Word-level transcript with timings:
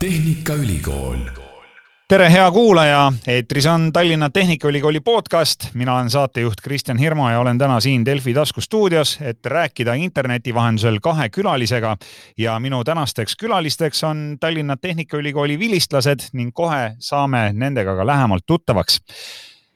Tehnikaülikool. 0.00 1.18
tere, 2.08 2.32
hea 2.32 2.50
kuulaja, 2.50 3.12
eetris 3.26 3.66
on 3.66 3.92
Tallinna 3.92 4.30
Tehnikaülikooli 4.30 5.00
podcast, 5.00 5.66
mina 5.74 5.94
olen 5.94 6.10
saatejuht 6.10 6.60
Kristjan 6.62 6.98
Hirmu 6.98 7.28
ja 7.28 7.40
olen 7.40 7.58
täna 7.58 7.80
siin 7.80 8.04
Delfi 8.04 8.34
taskustuudios, 8.34 9.18
et 9.20 9.46
rääkida 9.46 9.94
interneti 9.94 10.54
vahendusel 10.54 10.96
kahe 11.02 11.28
külalisega. 11.28 11.96
Ja 12.38 12.60
minu 12.60 12.84
tänasteks 12.84 13.36
külalisteks 13.36 14.04
on 14.04 14.36
Tallinna 14.40 14.76
Tehnikaülikooli 14.76 15.58
vilistlased 15.58 16.30
ning 16.32 16.54
kohe 16.54 16.94
saame 16.98 17.50
nendega 17.52 17.96
ka 17.96 18.06
lähemalt 18.06 18.46
tuttavaks. 18.46 19.00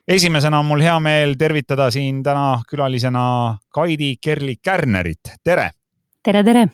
Esimesena 0.09 0.59
on 0.59 0.67
mul 0.67 0.81
hea 0.81 1.01
meel 1.01 1.35
tervitada 1.39 1.91
siin 1.91 2.23
täna 2.23 2.63
külalisena 2.71 3.59
Kaidi 3.69 4.17
Kerli-Kärnerit, 4.27 5.37
tere. 5.45 5.71
tere, 6.23 6.45
tere 6.45 6.69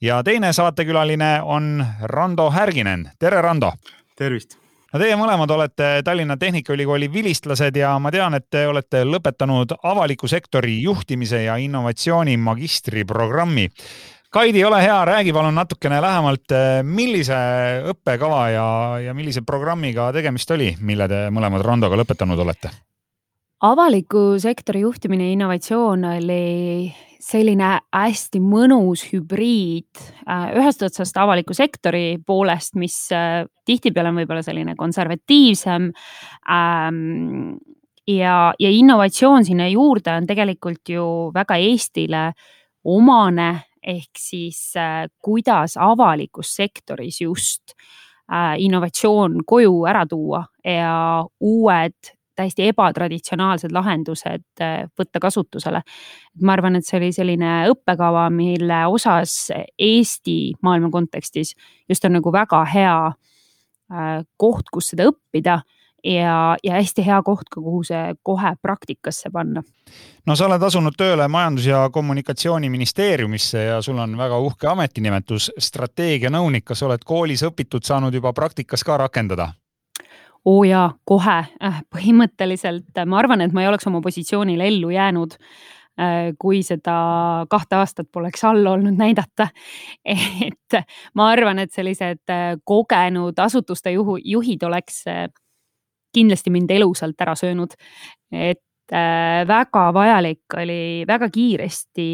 ja 0.00 0.22
teine 0.24 0.52
saatekülaline 0.52 1.42
on 1.42 1.86
Rando 2.02 2.50
Härginen. 2.50 3.10
tere, 3.18 3.42
Rando. 3.42 3.72
tervist. 4.16 4.58
no 4.92 4.98
teie 4.98 5.16
mõlemad 5.16 5.50
olete 5.50 6.02
Tallinna 6.04 6.36
Tehnikaülikooli 6.36 7.12
vilistlased 7.12 7.76
ja 7.76 7.98
ma 7.98 8.10
tean, 8.10 8.34
et 8.34 8.46
te 8.50 8.66
olete 8.68 9.04
lõpetanud 9.04 9.76
avaliku 9.82 10.28
sektori 10.28 10.82
juhtimise 10.82 11.42
ja 11.42 11.56
innovatsiooni 11.56 12.36
magistriprogrammi. 12.36 13.68
Kaidi, 14.30 14.64
ole 14.64 14.82
hea, 14.82 15.04
räägi 15.04 15.32
palun 15.32 15.54
natukene 15.54 16.00
lähemalt, 16.02 16.52
millise 16.82 17.36
õppekava 17.92 18.48
ja, 18.50 18.66
ja 19.00 19.14
millise 19.14 19.40
programmiga 19.42 20.10
tegemist 20.12 20.50
oli, 20.50 20.74
mille 20.80 21.08
te 21.08 21.28
mõlemad 21.30 21.64
Randoga 21.64 21.96
lõpetanud 21.96 22.44
olete? 22.44 22.70
avaliku 23.66 24.34
sektori 24.38 24.80
juhtimine 24.80 25.24
ja 25.24 25.32
innovatsioon 25.32 26.04
oli 26.04 26.92
selline 27.22 27.68
hästi 27.94 28.40
mõnus 28.42 29.04
hübriid 29.10 30.00
äh, 30.28 30.50
ühest 30.58 30.82
otsast 30.86 31.16
avaliku 31.20 31.54
sektori 31.56 32.16
poolest, 32.26 32.76
mis 32.80 32.96
äh, 33.14 33.44
tihtipeale 33.66 34.12
on 34.12 34.20
võib-olla 34.20 34.44
selline 34.46 34.76
konservatiivsem. 34.78 35.90
Ähm, 36.52 37.56
ja, 38.08 38.36
ja 38.58 38.72
innovatsioon 38.72 39.46
sinna 39.48 39.68
juurde 39.72 40.16
on 40.16 40.28
tegelikult 40.28 40.92
ju 40.92 41.06
väga 41.34 41.58
Eestile 41.62 42.26
omane 42.86 43.50
ehk 43.86 44.18
siis 44.18 44.60
äh, 44.78 45.06
kuidas 45.22 45.76
avalikus 45.80 46.56
sektoris 46.58 47.22
just 47.22 47.76
innovatsioon 48.58 49.44
koju 49.46 49.84
ära 49.86 50.00
tuua 50.10 50.40
ja 50.66 51.22
uued 51.46 52.15
täiesti 52.36 52.68
ebatraditsionaalsed 52.70 53.72
lahendused 53.72 54.44
äh, 54.60 54.88
võtta 54.98 55.20
kasutusele. 55.22 55.82
ma 56.42 56.52
arvan, 56.52 56.76
et 56.76 56.86
see 56.86 56.98
oli 57.00 57.12
selline 57.12 57.52
õppekava, 57.72 58.28
mille 58.30 58.82
osas 58.86 59.50
Eesti 59.78 60.54
maailma 60.62 60.90
kontekstis 60.90 61.54
just 61.88 62.04
on 62.04 62.18
nagu 62.18 62.32
väga 62.32 62.64
hea 62.74 62.98
äh, 63.06 64.20
koht, 64.36 64.70
kus 64.72 64.92
seda 64.92 65.08
õppida 65.10 65.60
ja, 66.04 66.56
ja 66.62 66.72
hästi 66.72 67.06
hea 67.06 67.18
koht 67.22 67.48
ka, 67.50 67.60
kuhu 67.60 67.82
see 67.86 68.14
kohe 68.22 68.54
praktikasse 68.62 69.30
panna. 69.32 69.62
no 70.26 70.36
sa 70.36 70.46
oled 70.46 70.62
asunud 70.62 70.96
tööle 70.96 71.28
Majandus- 71.28 71.68
ja 71.70 71.88
Kommunikatsiooniministeeriumisse 71.92 73.64
ja 73.64 73.82
sul 73.82 73.98
on 73.98 74.18
väga 74.18 74.38
uhke 74.38 74.68
ametinimetus 74.68 75.50
strateegianõunik. 75.58 76.64
kas 76.64 76.82
oled 76.82 77.04
koolis 77.04 77.42
õpitut 77.42 77.84
saanud 77.84 78.14
juba 78.14 78.32
praktikas 78.32 78.84
ka 78.84 78.96
rakendada? 78.96 79.52
Oo 80.46 80.64
jaa, 80.66 80.90
kohe, 81.04 81.38
äh, 81.62 81.80
põhimõtteliselt 81.92 82.98
äh, 82.98 83.06
ma 83.08 83.20
arvan, 83.22 83.42
et 83.42 83.54
ma 83.54 83.64
ei 83.64 83.70
oleks 83.70 83.88
oma 83.90 84.00
positsioonile 84.04 84.68
ellu 84.70 84.92
jäänud 84.94 85.34
äh, 85.34 86.30
kui 86.38 86.62
seda 86.66 86.98
kahte 87.50 87.78
aastat 87.80 88.10
poleks 88.14 88.44
all 88.46 88.66
olnud 88.70 88.98
näidata. 88.98 89.48
et 90.48 90.78
ma 91.18 91.30
arvan, 91.34 91.64
et 91.64 91.74
sellised 91.74 92.34
kogenud 92.64 93.42
asutuste 93.42 93.94
juhu, 93.96 94.20
juhid 94.22 94.62
oleks 94.68 95.02
kindlasti 96.14 96.52
mind 96.54 96.70
elusalt 96.70 97.20
ära 97.20 97.34
söönud. 97.36 97.74
et 98.32 98.62
väga 99.48 99.82
vajalik 99.92 100.54
oli 100.56 101.04
väga 101.06 101.26
kiiresti 101.30 102.06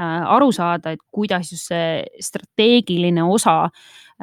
aru 0.00 0.52
saada, 0.52 0.92
et 0.92 1.00
kuidas 1.10 1.50
just 1.52 1.72
see 1.72 2.04
strateegiline 2.20 3.24
osa, 3.24 3.70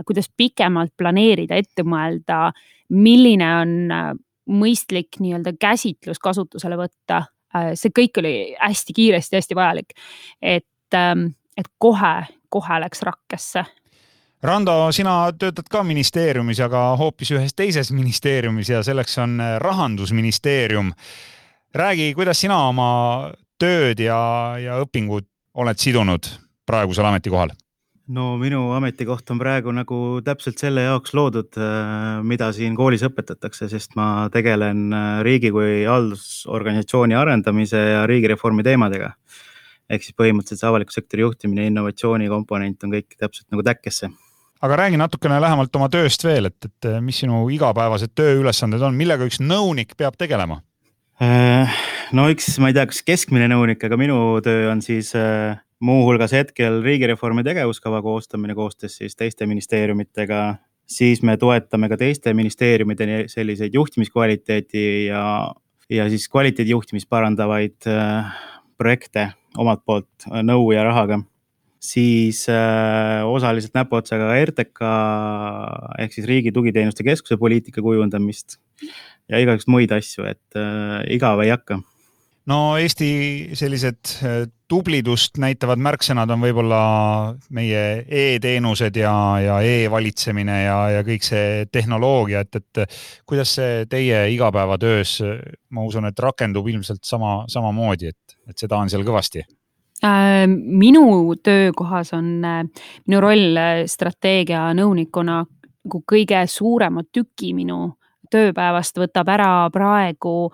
kuidas 0.05 0.29
pikemalt 0.37 0.93
planeerida, 0.97 1.57
ette 1.57 1.83
mõelda 1.83 2.51
milline 2.89 3.47
on 3.61 3.73
äh, 3.91 4.11
mõistlik 4.47 5.19
nii-öelda 5.19 5.55
käsitlus 5.59 6.19
kasutusele 6.23 6.77
võtta. 6.79 7.25
Äh, 7.55 7.73
see 7.79 7.91
kõik 7.95 8.19
oli 8.21 8.35
hästi 8.59 8.95
kiiresti, 8.95 9.39
hästi 9.39 9.55
vajalik. 9.55 9.97
et, 10.41 10.93
ähm, 10.95 11.33
et 11.57 11.67
kohe, 11.77 12.27
kohe 12.49 12.79
läks 12.79 13.01
rakkesse 13.01 13.65
Rando, 14.43 14.91
sina 14.93 15.31
töötad 15.33 15.65
ka 15.65 15.81
ministeeriumis, 15.83 16.59
aga 16.61 16.91
hoopis 16.99 17.31
ühes 17.33 17.55
teises 17.57 17.89
ministeeriumis 17.91 18.69
ja 18.69 18.83
selleks 18.85 19.17
on 19.17 19.39
äh, 19.41 19.57
rahandusministeerium. 19.59 20.93
räägi, 21.73 22.13
kuidas 22.13 22.41
sina 22.41 22.67
oma 22.67 23.31
tööd 23.59 23.99
ja, 23.99 24.55
ja 24.61 24.77
õpingud 24.81 25.25
oled 25.53 25.77
sidunud 25.77 26.29
praegusel 26.65 27.05
ametikohal 27.05 27.49
no 28.13 28.27
minu 28.39 28.61
ametikoht 28.75 29.29
on 29.33 29.39
praegu 29.41 29.73
nagu 29.75 29.97
täpselt 30.25 30.61
selle 30.61 30.85
jaoks 30.85 31.13
loodud, 31.17 31.49
äh, 31.59 32.19
mida 32.27 32.49
siin 32.55 32.75
koolis 32.77 33.03
õpetatakse, 33.07 33.67
sest 33.71 33.97
ma 33.99 34.27
tegelen 34.33 34.87
äh, 34.95 35.09
riigi 35.27 35.51
kui 35.55 35.81
haldusorganisatsiooni 35.87 37.17
arendamise 37.17 37.81
ja 37.81 38.05
riigireformi 38.09 38.65
teemadega. 38.67 39.13
ehk 39.87 40.03
siis 40.03 40.15
põhimõtteliselt 40.19 40.59
see 40.59 40.67
avaliku 40.67 40.91
sektori 40.91 41.23
juhtimine 41.23 41.63
ja 41.63 41.71
innovatsiooni 41.71 42.25
komponent 42.27 42.81
on 42.83 42.95
kõik 42.95 43.13
täpselt 43.19 43.47
nagu 43.51 43.63
täkkesse. 43.63 44.09
aga 44.61 44.79
räägi 44.83 44.97
natukene 44.97 45.41
lähemalt 45.41 45.75
oma 45.75 45.89
tööst 45.89 46.23
veel, 46.23 46.51
et, 46.51 46.65
et 46.65 46.89
mis 47.01 47.19
sinu 47.23 47.43
igapäevased 47.49 48.15
tööülesanded 48.15 48.81
on, 48.81 48.95
millega 48.95 49.27
üks 49.27 49.41
nõunik 49.43 49.95
peab 49.97 50.15
tegelema? 50.17 50.61
Äh, 51.19 51.77
no 52.13 52.27
üks, 52.31 52.55
ma 52.61 52.69
ei 52.69 52.75
tea, 52.77 52.85
kas 52.87 53.03
keskmine 53.03 53.47
nõunik, 53.51 53.83
aga 53.83 53.97
minu 53.99 54.37
töö 54.45 54.67
on 54.71 54.83
siis 54.85 55.15
äh, 55.17 55.57
muuhulgas 55.79 56.33
hetkel 56.33 56.81
riigireformi 56.83 57.43
tegevuskava 57.45 58.01
koostamine 58.01 58.55
koostöös 58.55 58.97
siis 58.97 59.15
teiste 59.15 59.45
ministeeriumitega, 59.45 60.55
siis 60.85 61.21
me 61.21 61.37
toetame 61.37 61.89
ka 61.89 61.97
teiste 61.97 62.33
ministeeriumide 62.33 63.25
selliseid 63.29 63.73
juhtimiskvaliteeti 63.73 65.05
ja, 65.05 65.53
ja 65.89 66.09
siis 66.09 66.29
kvaliteedi 66.29 66.73
juhtimist 66.73 67.09
parandavaid 67.09 67.89
äh, 67.89 68.37
projekte 68.77 69.31
omalt 69.57 69.83
poolt 69.85 70.29
äh, 70.31 70.41
nõu 70.45 70.71
ja 70.73 70.85
rahaga. 70.87 71.21
siis 71.79 72.47
äh, 72.49 73.21
osaliselt 73.25 73.75
näpuotsaga 73.77 74.31
RTK 74.45 74.81
ehk 75.99 76.13
siis 76.13 76.25
Riigi 76.27 76.51
Tugiteenuste 76.51 77.03
Keskuse 77.03 77.37
poliitika 77.37 77.81
kujundamist 77.81 78.57
ja 79.29 79.37
igasuguseid 79.37 79.71
muid 79.71 79.91
asju, 79.91 80.25
et 80.25 80.57
äh, 80.57 81.05
igav 81.13 81.43
ei 81.43 81.53
hakka 81.53 81.81
no 82.47 82.59
Eesti 82.79 83.09
sellised 83.57 84.13
äh, 84.23 84.37
tublidust 84.67 85.39
näitavad 85.39 85.79
märksõnad 85.83 86.31
on 86.33 86.43
võib-olla 86.43 86.79
meie 87.55 87.83
e-teenused 88.03 88.99
ja, 88.99 89.13
ja 89.43 89.59
e-valitsemine 89.63 90.57
ja, 90.63 90.77
ja 90.97 91.03
kõik 91.07 91.27
see 91.27 91.67
tehnoloogia, 91.71 92.43
et, 92.43 92.59
et 92.59 92.97
kuidas 93.27 93.55
see 93.59 93.85
teie 93.89 94.25
igapäevatöös, 94.33 95.19
ma 95.71 95.85
usun, 95.87 96.09
et 96.09 96.19
rakendub 96.19 96.67
ilmselt 96.67 97.05
sama, 97.07 97.45
samamoodi, 97.51 98.11
et, 98.11 98.39
et 98.49 98.65
seda 98.65 98.81
on 98.81 98.91
seal 98.91 99.07
kõvasti? 99.07 99.45
Äh, 100.03 100.43
minu 100.47 101.35
töökohas 101.43 102.11
on 102.13 102.33
äh, 102.45 102.63
minu 103.07 103.21
roll 103.23 103.61
strateegianõunikuna 103.89 105.45
nagu 105.87 106.03
kõige 106.03 106.43
suurema 106.51 107.03
tüki 107.13 107.53
minu 107.55 107.95
tööpäevast 108.31 108.99
võtab 108.99 109.29
ära 109.31 109.51
praegu 109.71 110.49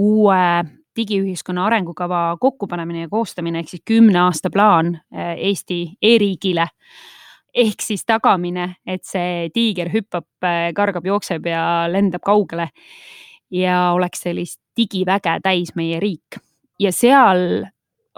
uue 0.00 0.44
digiühiskonna 0.98 1.66
arengukava 1.66 2.22
kokkupanemine 2.40 3.06
ja 3.06 3.08
koostamine 3.12 3.62
ehk 3.62 3.70
siis 3.70 3.84
kümne 3.86 4.20
aasta 4.26 4.50
plaan 4.50 4.96
äh, 5.14 5.36
Eesti 5.50 5.80
e-riigile 6.02 6.66
ehk 7.58 7.82
siis 7.82 8.04
tagamine, 8.06 8.74
et 8.86 9.06
see 9.08 9.48
tiiger 9.54 9.88
hüppab, 9.92 10.28
äh, 10.44 10.68
kargab, 10.76 11.06
jookseb 11.06 11.46
ja 11.48 11.62
lendab 11.90 12.24
kaugele. 12.26 12.70
ja 13.50 13.92
oleks 13.96 14.20
sellist 14.26 14.60
digiväge 14.76 15.38
täis 15.42 15.70
meie 15.74 15.96
riik 16.00 16.36
ja 16.78 16.92
seal 16.92 17.64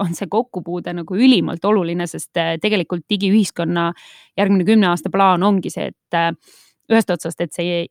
on 0.03 0.15
see 0.15 0.27
kokkupuude 0.27 0.91
nagu 0.93 1.15
ülimalt 1.15 1.65
oluline, 1.65 2.07
sest 2.11 2.37
äh, 2.37 2.57
tegelikult 2.61 3.05
digiühiskonna 3.11 3.93
järgmine 4.37 4.65
kümne 4.65 4.89
aasta 4.89 5.11
plaan 5.11 5.43
ongi 5.43 5.71
see, 5.71 5.93
et 5.93 6.41
ühest 6.91 7.11
otsast, 7.15 7.41
et 7.41 7.53
see 7.55 7.87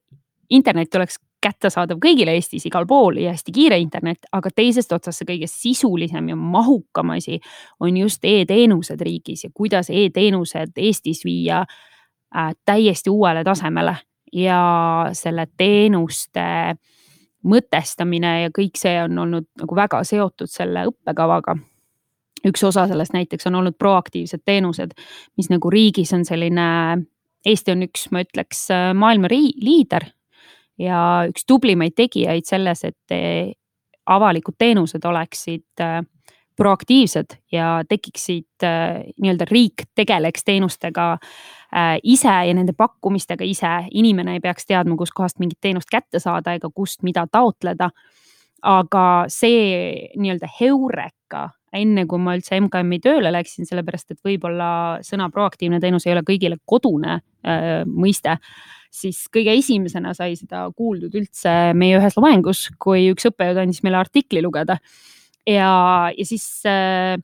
internet 0.49 0.95
oleks 0.95 1.19
kättesaadav 1.43 1.99
kõigile 2.03 2.33
Eestis 2.37 2.65
igal 2.67 2.87
pool 2.87 3.19
ja 3.21 3.33
hästi 3.33 3.53
kiire 3.55 3.79
internet, 3.79 4.27
aga 4.35 4.51
teisest 4.55 4.91
otsast 4.95 5.21
see 5.21 5.29
kõige 5.29 5.47
sisulisem 5.49 6.31
ja 6.31 6.35
mahukam 6.35 7.13
asi 7.15 7.39
on 7.79 7.97
just 7.97 8.25
e-teenused 8.27 9.01
riigis 9.01 9.45
ja 9.45 9.53
kuidas 9.53 9.89
e-teenused 9.89 10.77
Eestis 10.77 11.23
viia 11.25 11.63
äh, 11.63 12.53
täiesti 12.65 13.09
uuele 13.09 13.43
tasemele. 13.43 13.97
Ja 14.29 15.09
selle 15.17 15.47
teenuste 15.57 16.75
mõtestamine 17.49 18.33
ja 18.43 18.51
kõik 18.53 18.77
see 18.77 18.99
on 19.01 19.17
olnud 19.23 19.47
nagu 19.57 19.75
väga 19.75 20.03
seotud 20.05 20.51
selle 20.51 20.83
õppekavaga. 20.91 21.55
Üks 22.45 22.61
osa 22.63 22.85
sellest 22.87 23.15
näiteks 23.15 23.49
on 23.49 23.57
olnud 23.57 23.73
proaktiivsed 23.79 24.43
teenused, 24.45 24.93
mis 25.37 25.49
nagu 25.49 25.71
riigis 25.73 26.13
on 26.13 26.27
selline 26.29 26.67
Eesti 27.47 27.71
on 27.71 27.87
üks, 27.87 28.09
ma 28.11 28.21
ütleks, 28.21 28.65
maailma 28.99 29.29
liider 29.31 30.09
ja 30.79 30.99
üks 31.29 31.45
tublimaid 31.47 31.95
tegijaid 31.97 32.47
selles, 32.47 32.85
et 32.87 33.55
avalikud 34.09 34.55
teenused 34.57 35.05
oleksid 35.05 35.83
proaktiivsed 36.59 37.37
ja 37.51 37.79
tekiksid 37.89 38.65
nii-öelda 39.21 39.45
riik 39.47 39.85
tegeleks 39.95 40.43
teenustega 40.43 41.13
ise 42.03 42.33
ja 42.49 42.53
nende 42.53 42.73
pakkumistega 42.77 43.45
ise. 43.47 43.71
inimene 43.91 44.33
ei 44.33 44.43
peaks 44.43 44.65
teadma, 44.65 44.97
kuskohast 44.99 45.39
mingit 45.39 45.59
teenust 45.61 45.91
kätte 45.91 46.19
saada 46.19 46.53
ega 46.57 46.69
kust 46.75 47.03
mida 47.03 47.27
taotleda 47.31 47.89
aga 48.65 49.05
see 49.31 50.09
nii-öelda 50.19 50.49
heureka, 50.59 51.49
enne 51.75 52.05
kui 52.09 52.21
ma 52.21 52.33
üldse 52.37 52.57
MKM-i 52.57 52.99
tööle 53.03 53.31
läksin, 53.33 53.67
sellepärast 53.69 54.15
et 54.15 54.19
võib-olla 54.25 54.99
sõna 55.05 55.29
proaktiivne 55.33 55.79
teenus 55.81 56.07
ei 56.07 56.15
ole 56.15 56.25
kõigile 56.27 56.57
kodune 56.69 57.19
äh, 57.19 57.83
mõiste, 57.85 58.39
siis 58.89 59.27
kõige 59.33 59.53
esimesena 59.59 60.15
sai 60.17 60.33
seda 60.39 60.65
kuuldud 60.75 61.13
üldse 61.15 61.75
meie 61.77 61.99
ühes 61.99 62.17
loengus, 62.17 62.67
kui 62.81 63.11
üks 63.13 63.29
õppejõud 63.29 63.61
andis 63.61 63.83
meile 63.85 64.01
artikli 64.01 64.41
lugeda. 64.41 64.79
ja, 65.45 65.71
ja 66.15 66.25
siis 66.25 66.47
äh, 66.67 67.17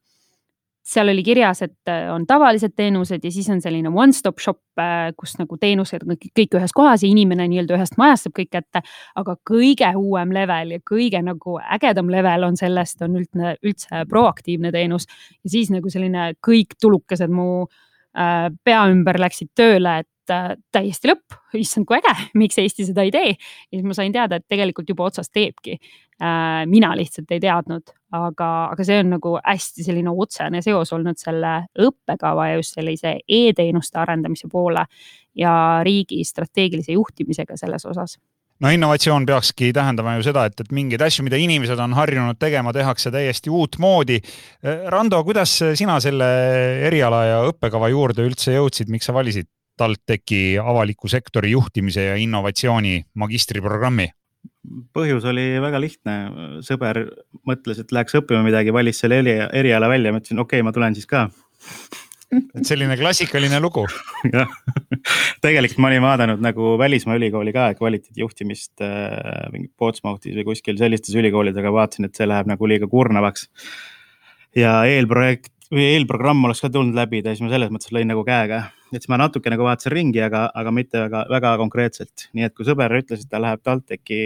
seal 0.86 1.10
oli 1.10 1.24
kirjas, 1.26 1.64
et 1.66 1.90
äh, 1.90 2.08
on 2.14 2.28
tavalised 2.30 2.76
teenused 2.78 3.24
ja 3.24 3.32
siis 3.34 3.48
on 3.50 3.62
selline 3.62 3.90
one 3.90 4.14
stop 4.14 4.40
shop, 4.42 4.60
äh, 4.80 5.10
kus 5.18 5.34
nagu 5.40 5.58
teenused 5.58 6.06
on 6.06 6.18
kõik 6.22 6.58
ühes 6.60 6.76
kohas 6.78 7.04
ja 7.04 7.10
inimene 7.10 7.48
nii-öelda 7.50 7.80
ühest 7.80 7.98
majast 7.98 8.28
saab 8.28 8.36
kõik 8.38 8.52
kätte. 8.54 8.84
aga 9.16 9.36
kõige 9.50 9.92
uuem 9.98 10.34
level 10.36 10.76
ja 10.76 10.84
kõige 10.92 11.22
nagu 11.26 11.58
ägedam 11.78 12.12
level 12.14 12.46
on 12.50 12.58
sellest, 12.58 13.02
on 13.02 13.18
üldne, 13.22 13.56
üldse 13.66 14.06
proaktiivne 14.10 14.72
teenus. 14.72 15.08
ja 15.44 15.56
siis 15.58 15.74
nagu 15.74 15.90
selline 15.90 16.34
kõik 16.48 16.78
tulukesed 16.82 17.34
mu 17.34 17.66
äh, 17.66 18.52
pea 18.64 18.86
ümber 18.92 19.20
läksid 19.20 19.56
tööle, 19.58 20.00
et 20.06 20.12
täiesti 20.74 21.10
lõpp, 21.10 21.36
issand 21.58 21.86
kui 21.86 21.98
äge, 22.00 22.14
miks 22.42 22.58
Eesti 22.62 22.86
seda 22.88 23.06
ei 23.06 23.12
tee. 23.14 23.34
ja 23.34 23.78
siis 23.78 23.86
ma 23.86 23.98
sain 23.98 24.14
teada, 24.14 24.38
et 24.38 24.48
tegelikult 24.48 24.90
juba 24.90 25.10
otsast 25.10 25.34
teebki. 25.34 25.80
Mina 26.20 26.94
lihtsalt 26.96 27.32
ei 27.36 27.42
teadnud, 27.44 27.92
aga, 28.16 28.50
aga 28.72 28.84
see 28.88 29.02
on 29.04 29.10
nagu 29.18 29.34
hästi 29.44 29.84
selline 29.84 30.14
otsene 30.16 30.62
seos 30.64 30.94
olnud 30.96 31.20
selle 31.20 31.58
õppekava 31.76 32.52
ja 32.52 32.62
just 32.62 32.78
sellise 32.78 33.18
e-teenuste 33.28 34.00
arendamise 34.00 34.48
poole 34.52 34.86
ja 35.36 35.56
riigi 35.84 36.24
strateegilise 36.24 36.96
juhtimisega 36.96 37.60
selles 37.60 37.84
osas 37.92 38.16
no 38.64 38.72
innovatsioon 38.72 39.26
peakski 39.28 39.72
tähendama 39.76 40.16
ju 40.16 40.26
seda, 40.30 40.46
et, 40.48 40.60
et 40.64 40.72
mingeid 40.76 41.02
asju, 41.04 41.26
mida 41.28 41.40
inimesed 41.42 41.80
on 41.82 41.96
harjunud 41.98 42.40
tegema, 42.40 42.74
tehakse 42.76 43.12
täiesti 43.12 43.52
uutmoodi. 43.52 44.22
Rando, 44.92 45.22
kuidas 45.28 45.58
sina 45.76 46.00
selle 46.04 46.30
eriala 46.88 47.24
ja 47.28 47.42
õppekava 47.50 47.92
juurde 47.92 48.26
üldse 48.28 48.56
jõudsid, 48.56 48.92
miks 48.94 49.10
sa 49.10 49.16
valisid 49.16 49.50
TalTechi 49.76 50.56
avaliku 50.62 51.12
sektori 51.12 51.52
juhtimise 51.52 52.12
ja 52.12 52.20
innovatsiooni 52.20 53.02
magistriprogrammi? 53.20 54.08
Põhjus 54.96 55.26
oli 55.30 55.46
väga 55.64 55.82
lihtne, 55.82 56.16
sõber 56.66 57.02
mõtles, 57.48 57.80
et 57.82 57.94
läheks 57.96 58.18
õppima 58.22 58.44
midagi, 58.46 58.74
valis 58.76 59.02
selle 59.04 59.22
eriala 59.22 59.90
välja, 59.92 60.14
ma 60.14 60.22
ütlesin, 60.22 60.42
okei 60.42 60.62
okay,, 60.62 60.66
ma 60.66 60.74
tulen 60.76 60.98
siis 60.98 61.08
ka. 61.10 61.28
et 62.58 62.68
selline 62.68 62.98
klassikaline 63.00 63.60
lugu 63.64 63.86
jah, 64.34 64.50
tegelikult 65.44 65.82
ma 65.84 65.92
olin 65.92 66.04
vaadanud 66.04 66.42
nagu 66.44 66.74
välismaa 66.82 67.18
ülikooli 67.20 67.54
ka 67.56 67.70
kvaliteedijuhtimist 67.78 68.84
äh, 68.84 69.46
mingi 69.54 69.70
Portsmouthis 69.78 70.36
või 70.40 70.48
kuskil 70.50 70.80
sellistes 70.82 71.16
ülikoolidega, 71.16 71.74
vaatasin, 71.74 72.10
et 72.10 72.18
see 72.18 72.28
läheb 72.28 72.50
nagu 72.50 72.70
liiga 72.70 72.90
kurnavaks. 72.92 73.48
ja 74.58 74.78
eelprojekt 74.90 75.55
või 75.74 75.86
eelprogramm 75.96 76.48
oleks 76.48 76.62
ka 76.64 76.70
tulnud 76.74 76.98
läbida, 76.98 77.34
siis 77.34 77.46
ma 77.46 77.54
selles 77.54 77.72
mõttes 77.74 77.94
lõin 77.96 78.10
nagu 78.12 78.26
käega 78.28 78.68
et 78.94 79.04
siis 79.04 79.12
ma 79.12 79.20
natuke 79.20 79.52
nagu 79.52 79.66
vaatasin 79.66 79.94
ringi, 79.94 80.22
aga, 80.24 80.46
aga 80.56 80.72
mitte 80.74 81.00
väga, 81.06 81.26
väga 81.32 81.52
konkreetselt. 81.60 82.28
nii 82.38 82.48
et 82.48 82.56
kui 82.56 82.68
sõber 82.68 82.94
ütles, 83.00 83.24
et 83.24 83.32
ta 83.32 83.42
läheb 83.42 83.62
TalTechi 83.66 84.20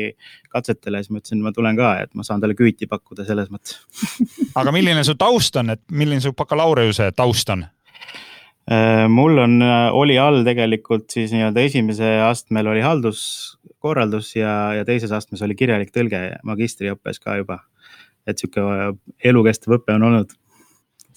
katsetele, 0.52 1.02
siis 1.02 1.14
ma 1.14 1.22
ütlesin, 1.22 1.42
ma 1.46 1.54
tulen 1.56 1.80
ka, 1.80 1.94
et 2.04 2.14
ma 2.18 2.26
saan 2.28 2.44
talle 2.44 2.58
küüti 2.60 2.90
pakkuda 2.90 3.26
selles 3.28 3.50
mõttes 3.54 3.80
aga 4.60 4.74
milline 4.76 5.04
su 5.08 5.16
taust 5.20 5.58
on, 5.62 5.76
et 5.76 5.84
milline 5.92 6.24
su 6.24 6.34
bakalaureuse 6.38 7.12
taust 7.18 7.54
on? 7.56 7.66
Äh, 8.70 9.08
mul 9.10 9.42
on, 9.42 9.58
äh, 9.66 9.88
oli 9.98 10.20
all 10.22 10.44
tegelikult 10.46 11.10
siis 11.16 11.34
nii-öelda 11.34 11.64
esimese 11.66 12.12
astmel 12.22 12.70
oli 12.70 12.84
halduskorraldus 12.86 14.36
ja, 14.38 14.76
ja 14.78 14.86
teises 14.86 15.14
astmes 15.16 15.42
oli 15.46 15.58
kirjalik 15.58 15.96
tõlge 15.96 16.22
magistriõppes 16.46 17.24
ka 17.24 17.40
juba. 17.42 17.64
et 18.30 18.38
sihuke 18.38 18.62
elukestev 19.26 19.80
õpe 19.80 19.96
on 19.96 20.04
olnud 20.06 20.36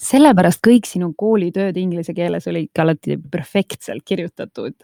sellepärast 0.03 0.61
kõik 0.65 0.87
sinu 0.89 1.11
koolitööd 1.17 1.77
inglise 1.79 2.15
keeles 2.17 2.47
oli 2.51 2.67
ikka 2.67 2.83
alati 2.85 3.17
perfektselt 3.31 4.03
kirjutatud. 4.05 4.75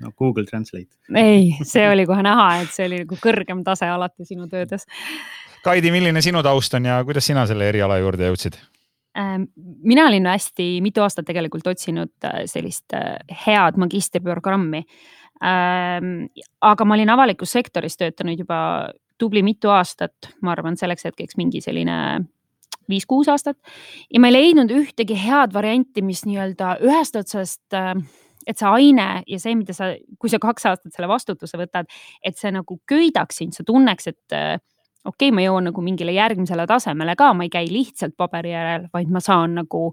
no 0.00 0.12
Google 0.18 0.44
Translate. 0.44 0.92
ei, 1.14 1.56
see 1.64 1.88
oli 1.90 2.06
kohe 2.06 2.22
näha, 2.22 2.48
et 2.62 2.72
see 2.74 2.86
oli 2.90 3.02
nagu 3.04 3.18
kõrgem 3.22 3.64
tase 3.64 3.88
alati 3.88 4.28
sinu 4.28 4.48
töödes. 4.48 4.86
Kaidi, 5.64 5.90
milline 5.90 6.22
sinu 6.22 6.42
taust 6.46 6.74
on 6.78 6.84
ja 6.86 7.00
kuidas 7.04 7.26
sina 7.26 7.46
selle 7.46 7.68
eriala 7.72 7.98
juurde 7.98 8.28
jõudsid? 8.28 8.58
Ähm, 9.18 9.48
mina 9.82 10.06
olin 10.06 10.26
hästi 10.28 10.76
mitu 10.84 11.00
aastat 11.00 11.24
tegelikult 11.26 11.66
otsinud 11.66 12.12
äh, 12.24 12.42
sellist 12.46 12.92
äh, 12.94 13.16
head 13.46 13.78
magistriprogrammi. 13.80 14.82
Ähm, 15.44 16.28
aga 16.60 16.84
ma 16.84 16.94
olin 16.96 17.10
avalikus 17.12 17.52
sektoris 17.56 17.96
töötanud 17.96 18.38
juba 18.44 18.58
tubli 19.18 19.42
mitu 19.42 19.72
aastat, 19.72 20.30
ma 20.44 20.52
arvan, 20.52 20.76
selleks 20.76 21.08
hetkeks 21.08 21.38
mingi 21.40 21.62
selline 21.64 21.96
viis-kuus 22.90 23.30
aastat. 23.32 23.58
Ja 24.10 24.20
ma 24.22 24.30
ei 24.30 24.38
leidnud 24.38 24.72
ühtegi 24.74 25.18
head 25.18 25.54
varianti, 25.56 26.04
mis 26.06 26.24
nii-öelda 26.28 26.76
ühest 26.84 27.18
otsast 27.18 27.76
äh, 27.76 27.94
et 28.46 28.60
see 28.60 28.70
aine 28.70 29.08
ja 29.26 29.40
see, 29.42 29.56
mida 29.58 29.74
sa, 29.76 29.90
kui 30.22 30.30
sa 30.30 30.40
kaks 30.42 30.68
aastat 30.70 30.94
selle 30.94 31.10
vastutuse 31.10 31.58
võtad, 31.58 31.90
et 32.24 32.38
see 32.38 32.52
nagu 32.54 32.78
köidaks 32.88 33.42
sind, 33.42 33.56
sa 33.56 33.66
tunneks, 33.66 34.12
et 34.12 34.36
äh, 34.36 34.54
okei 35.06 35.28
okay,, 35.28 35.34
ma 35.34 35.44
jõuan 35.44 35.68
nagu 35.70 35.82
mingile 35.84 36.14
järgmisele 36.16 36.66
tasemele 36.70 37.16
ka, 37.18 37.32
ma 37.34 37.46
ei 37.46 37.52
käi 37.52 37.66
lihtsalt 37.70 38.16
paberi 38.18 38.54
järel, 38.54 38.88
vaid 38.94 39.10
ma 39.12 39.22
saan 39.22 39.58
nagu 39.62 39.88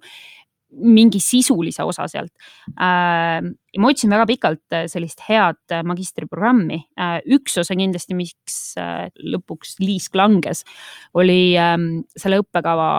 mingi 0.73 1.19
sisulise 1.23 1.85
osa 1.85 2.07
sealt. 2.11 2.31
Äh, 2.73 3.43
ma 3.79 3.91
otsin 3.91 4.13
väga 4.13 4.25
pikalt 4.29 4.75
äh, 4.75 4.87
sellist 4.91 5.23
head 5.27 5.59
äh, 5.71 5.83
magistriprogrammi. 5.87 6.81
üks 7.35 7.57
osa 7.61 7.75
kindlasti, 7.77 8.17
miks 8.17 8.57
lõpuks 9.19 9.77
liisk 9.81 10.15
langes, 10.15 10.63
oli 11.17 11.55
ähm, 11.59 12.03
selle 12.17 12.41
õppekava 12.43 12.89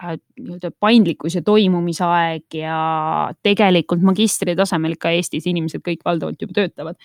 nii-öelda 0.00 0.70
paindlikkus 0.80 1.34
ja 1.36 1.42
toimumisaeg 1.44 2.56
ja 2.56 2.76
tegelikult 3.44 4.00
magistri 4.04 4.54
tasemel 4.56 4.96
ikka 4.96 5.12
Eestis 5.12 5.44
inimesed 5.50 5.84
kõik 5.84 6.00
valdavalt 6.06 6.40
juba 6.40 6.56
töötavad 6.56 6.96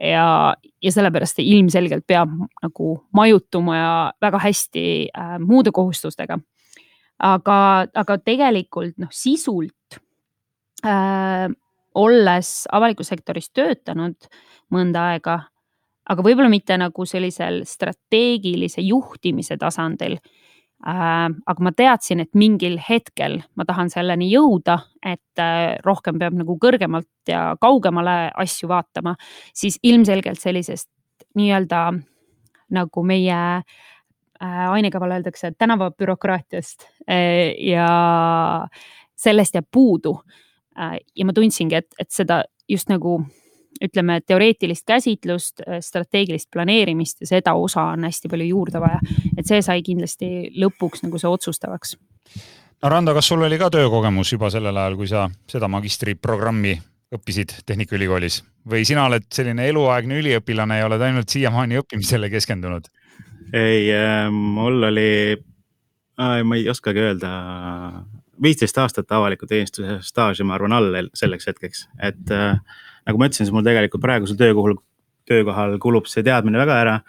ja, 0.00 0.54
ja 0.82 0.92
sellepärast 0.92 1.40
ilmselgelt 1.42 2.06
peab 2.08 2.32
nagu 2.62 2.90
majutuma 3.16 3.76
ja 3.76 3.94
väga 4.22 4.40
hästi 4.42 4.84
äh, 5.10 5.38
muude 5.42 5.72
kohustustega 5.74 6.38
aga, 7.22 7.58
aga 7.94 8.18
tegelikult 8.24 8.96
noh, 9.00 9.12
sisult 9.14 9.98
äh, 10.84 11.48
olles 11.96 12.50
avalikus 12.72 13.12
sektoris 13.12 13.50
töötanud 13.56 14.28
mõnda 14.74 15.12
aega, 15.12 15.38
aga 16.06 16.24
võib-olla 16.24 16.50
mitte 16.52 16.76
nagu 16.78 17.06
sellisel 17.08 17.62
strateegilise 17.68 18.84
juhtimise 18.84 19.56
tasandil 19.60 20.18
äh,. 20.18 21.30
aga 21.32 21.64
ma 21.64 21.72
teadsin, 21.72 22.20
et 22.20 22.34
mingil 22.34 22.76
hetkel 22.82 23.40
ma 23.56 23.64
tahan 23.64 23.90
selleni 23.90 24.28
jõuda, 24.32 24.80
et 25.00 25.40
äh, 25.40 25.78
rohkem 25.86 26.20
peab 26.20 26.36
nagu 26.36 26.58
kõrgemalt 26.60 27.08
ja 27.28 27.54
kaugemale 27.60 28.30
asju 28.36 28.68
vaatama, 28.68 29.16
siis 29.54 29.80
ilmselgelt 29.82 30.42
sellisest 30.42 30.90
nii-öelda 31.36 31.90
nagu 32.76 33.02
meie 33.06 33.40
Äh, 33.40 33.95
ainekaval 34.40 35.16
öeldakse 35.18 35.52
tänavabürokraatiast 35.58 36.86
äh, 37.10 37.54
ja 37.58 37.88
sellest 39.16 39.54
jääb 39.54 39.68
puudu. 39.72 40.18
Äh, 40.78 40.98
ja 41.16 41.26
ma 41.26 41.32
tundsingi, 41.32 41.74
et, 41.74 41.88
et 41.98 42.10
seda 42.10 42.42
just 42.68 42.90
nagu 42.92 43.20
ütleme, 43.82 44.20
teoreetilist 44.26 44.86
käsitlust, 44.88 45.60
strateegilist 45.80 46.48
planeerimist 46.50 47.20
ja 47.20 47.26
seda 47.26 47.52
osa 47.54 47.90
on 47.92 48.06
hästi 48.08 48.30
palju 48.32 48.46
juurde 48.48 48.80
vaja. 48.80 49.00
et 49.36 49.46
see 49.46 49.62
sai 49.62 49.82
kindlasti 49.84 50.50
lõpuks 50.56 51.04
nagu 51.04 51.18
see 51.20 51.28
otsustavaks. 51.28 51.96
no 52.82 52.88
Rando, 52.88 53.14
kas 53.14 53.28
sul 53.28 53.42
oli 53.42 53.58
ka 53.58 53.70
töökogemus 53.70 54.32
juba 54.32 54.50
sellel 54.50 54.76
ajal, 54.76 54.96
kui 54.96 55.08
sa 55.08 55.26
seda 55.48 55.68
magistriprogrammi 55.68 56.76
õppisid 57.16 57.60
Tehnikaülikoolis 57.66 58.42
või 58.70 58.84
sina 58.88 59.06
oled 59.06 59.28
selline 59.32 59.68
eluaegne 59.70 60.18
üliõpilane 60.22 60.80
ja 60.80 60.88
oled 60.88 61.02
ainult 61.02 61.30
siiamaani 61.30 61.82
õppimisele 61.82 62.30
keskendunud? 62.32 62.88
Ei, 63.52 63.90
äh, 63.94 64.30
mul 64.32 64.82
oli, 64.90 65.36
ma 66.16 66.56
ei 66.56 66.68
oskagi 66.70 67.02
öelda, 67.04 67.30
viisteist 68.42 68.78
aastat 68.78 69.12
avaliku 69.12 69.46
teenistuse 69.48 70.00
staaži, 70.04 70.44
ma 70.44 70.56
arvan, 70.56 70.74
all 70.76 71.08
selleks 71.16 71.48
hetkeks, 71.50 71.86
et 72.02 72.34
äh, 72.34 72.58
nagu 73.06 73.20
ma 73.20 73.28
ütlesin, 73.28 73.46
siis 73.46 73.54
mul 73.54 73.64
tegelikult 73.66 74.04
praegusel 74.04 74.38
töökohal, 74.40 74.76
töökohal 75.28 75.78
kulub 75.82 76.10
see 76.10 76.26
teadmine 76.26 76.60
väga 76.62 76.82
ära. 76.82 77.00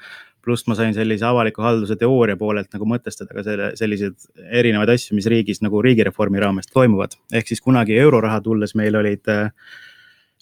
Pluss 0.48 0.64
ma 0.70 0.78
sain 0.80 0.94
sellise 0.96 1.26
avaliku 1.28 1.60
halduse 1.60 1.98
teooria 2.00 2.38
poolelt 2.40 2.70
nagu 2.72 2.86
mõtestada 2.88 3.36
ka 3.36 3.44
selle, 3.44 3.74
selliseid 3.76 4.30
erinevaid 4.62 4.94
asju, 4.94 5.18
mis 5.18 5.28
riigis 5.28 5.60
nagu 5.60 5.82
riigireformi 5.84 6.40
raames 6.40 6.72
toimuvad. 6.72 7.18
ehk 7.36 7.52
siis 7.52 7.60
kunagi 7.62 7.98
euroraha 8.00 8.40
tulles 8.46 8.72
meil 8.80 8.96
olid 8.96 9.28
äh, 9.28 9.50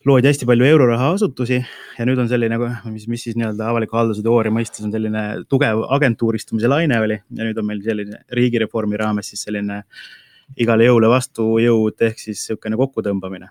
loodi 0.06 0.30
hästi 0.30 0.46
palju 0.46 0.66
euroraha 0.68 1.10
asutusi 1.16 1.58
ja 1.58 2.06
nüüd 2.08 2.20
on 2.22 2.30
selline, 2.30 2.60
mis, 2.92 3.08
mis 3.10 3.26
siis 3.26 3.38
nii-öelda 3.40 3.70
avaliku 3.72 3.98
halduse 3.98 4.24
teooria 4.26 4.54
mõistes 4.54 4.86
on 4.86 4.94
selline 4.94 5.24
tugev 5.50 5.82
agentuuristumise 5.98 6.70
laine 6.70 7.00
oli 7.02 7.18
ja 7.18 7.48
nüüd 7.48 7.58
on 7.62 7.68
meil 7.70 7.82
selline 7.86 8.22
riigireformi 8.38 9.00
raames 9.02 9.34
siis 9.34 9.46
selline 9.48 9.82
igale 10.62 10.86
jõule 10.86 11.10
vastujõud 11.10 12.06
ehk 12.08 12.22
siis 12.22 12.38
niisugune 12.38 12.78
kokkutõmbamine. 12.78 13.50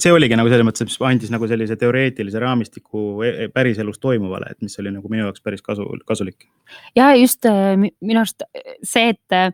see 0.00 0.12
oligi 0.12 0.36
nagu 0.40 0.48
selles 0.50 0.66
mõttes, 0.66 0.88
mis 0.88 0.96
andis 1.06 1.30
nagu 1.30 1.46
sellise 1.46 1.76
teoreetilise 1.78 2.40
raamistiku 2.42 3.22
e-, 3.22 3.34
e-, 3.44 3.48
päriselus 3.52 4.00
toimuvale, 4.02 4.50
et 4.50 4.62
mis 4.64 4.78
oli 4.80 4.90
nagu 4.90 5.08
minu 5.12 5.28
jaoks 5.28 5.44
päris 5.44 5.62
kasu, 5.62 5.84
kasulik. 6.06 6.48
ja 6.96 7.12
just 7.14 7.44
äh, 7.46 7.76
minu 7.76 8.24
arust 8.24 8.42
see, 8.82 9.12
et 9.12 9.52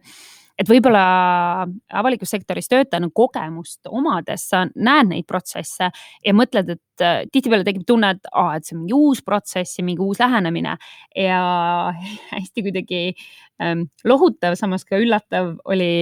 et 0.60 0.68
võib-olla 0.68 1.02
avalikus 1.96 2.32
sektoris 2.34 2.68
töötajana 2.68 3.08
kogemust 3.16 3.88
omades 3.88 4.44
sa 4.50 4.66
näed 4.74 5.10
neid 5.10 5.26
protsesse 5.28 5.88
ja 5.90 6.34
mõtled, 6.36 6.74
et 6.76 7.04
äh, 7.04 7.22
tihtipeale 7.32 7.64
tekib 7.66 7.86
tunne, 7.88 8.12
et 8.16 8.30
aa, 8.32 8.58
et 8.58 8.66
see 8.68 8.76
on 8.76 8.82
mingi 8.84 8.96
uus 8.96 9.22
protsess 9.24 9.80
ja 9.80 9.84
mingi 9.86 10.04
uus 10.04 10.20
lähenemine. 10.20 10.76
Ja 11.16 11.40
hästi 12.34 12.66
kuidagi 12.66 13.02
ähm, 13.62 13.86
lohutav, 14.04 14.56
samas 14.60 14.84
ka 14.88 15.00
üllatav 15.00 15.54
oli 15.64 15.92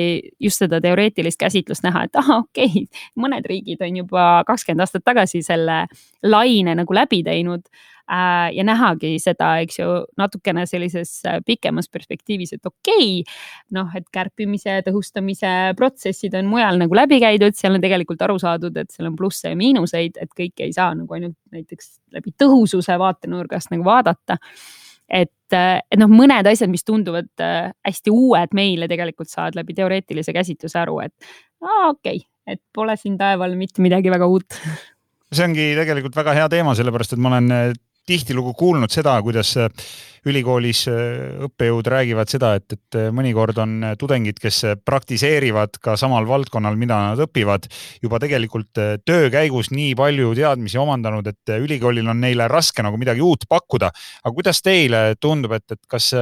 just 0.43 0.65
seda 0.65 0.83
teoreetilist 0.83 1.39
käsitlust 1.41 1.87
näha, 1.87 2.09
et 2.09 2.19
ahah, 2.19 2.43
okei 2.49 2.73
okay,, 2.83 3.05
mõned 3.21 3.47
riigid 3.49 3.85
on 3.87 4.03
juba 4.03 4.27
kakskümmend 4.49 4.87
aastat 4.87 5.07
tagasi 5.07 5.45
selle 5.47 5.85
laine 6.27 6.75
nagu 6.79 6.99
läbi 6.99 7.23
teinud 7.27 7.67
ja 8.09 8.65
nähagi 8.65 9.15
seda, 9.21 9.51
eks 9.63 9.79
ju, 9.79 9.87
natukene 10.19 10.65
sellises 10.69 11.19
äh, 11.29 11.39
pikemas 11.45 11.91
perspektiivis, 11.93 12.55
et 12.57 12.67
okei 12.67 13.21
okay,, 13.21 13.39
noh, 13.77 13.91
et 13.97 14.07
kärpimise, 14.15 14.79
tõhustamise 14.87 15.53
protsessid 15.77 16.37
on 16.39 16.49
mujal 16.49 16.81
nagu 16.81 16.97
läbi 16.97 17.21
käidud, 17.23 17.57
seal 17.59 17.77
on 17.77 17.85
tegelikult 17.85 18.23
aru 18.25 18.39
saadud, 18.41 18.77
et 18.81 18.91
seal 18.95 19.11
on 19.11 19.17
plusse 19.19 19.53
ja 19.53 19.59
miinuseid, 19.59 20.17
et 20.23 20.33
kõike 20.37 20.69
ei 20.69 20.73
saa 20.77 20.95
nagu 20.97 21.19
ainult 21.19 21.37
näiteks 21.53 21.99
läbi 22.17 22.33
tõhususe 22.41 22.97
vaatenurgast 23.01 23.75
nagu 23.75 23.85
vaadata. 23.87 24.39
Et, 25.09 25.53
äh, 25.57 25.81
et 25.85 26.01
noh, 26.01 26.09
mõned 26.13 26.49
asjad, 26.49 26.71
mis 26.73 26.85
tunduvad 26.89 27.31
hästi 27.41 28.13
uued 28.13 28.57
meile, 28.57 28.89
tegelikult 28.89 29.29
saad 29.33 29.57
läbi 29.57 29.77
teoreetilise 29.77 30.33
käsitluse 30.37 30.81
aru, 30.81 31.03
et 31.05 31.31
okei 31.61 32.23
okay,, 32.23 32.25
et 32.49 32.63
pole 32.73 32.97
siin 32.97 33.19
taeval 33.21 33.53
mitte 33.61 33.85
midagi 33.85 34.09
väga 34.13 34.29
uut. 34.29 34.57
See 35.37 35.45
ongi 35.45 35.75
tegelikult 35.77 36.17
väga 36.17 36.33
hea 36.39 36.49
teema, 36.49 36.73
sellepärast 36.73 37.13
et 37.13 37.21
ma 37.21 37.35
olen 37.35 37.77
tihtilugu 38.09 38.55
kuulnud 38.59 38.93
seda, 38.93 39.17
kuidas 39.25 39.53
äh, 39.61 39.69
ülikoolis 40.29 40.85
äh, 40.91 41.45
õppejõud 41.47 41.89
räägivad 41.93 42.31
seda, 42.33 42.55
et, 42.59 42.77
et 42.77 42.99
äh, 42.99 43.09
mõnikord 43.15 43.61
on 43.63 43.77
tudengid, 44.01 44.41
kes 44.43 44.63
praktiseerivad 44.87 45.79
ka 45.83 45.97
samal 46.01 46.27
valdkonnal, 46.29 46.79
mida 46.81 46.99
nad 47.11 47.23
õpivad, 47.29 47.69
juba 48.03 48.21
tegelikult 48.23 48.83
töö 49.07 49.31
käigus 49.33 49.73
nii 49.75 49.95
palju 49.99 50.35
teadmisi 50.39 50.81
omandanud, 50.81 51.29
et 51.31 51.57
ülikoolil 51.59 52.09
on 52.09 52.21
neile 52.25 52.49
raske 52.51 52.85
nagu 52.85 53.01
midagi 53.01 53.25
uut 53.25 53.49
pakkuda. 53.49 53.93
aga 54.25 54.35
kuidas 54.35 54.63
teile 54.65 55.03
tundub, 55.21 55.55
et, 55.59 55.67
et 55.73 55.81
kas 55.89 56.13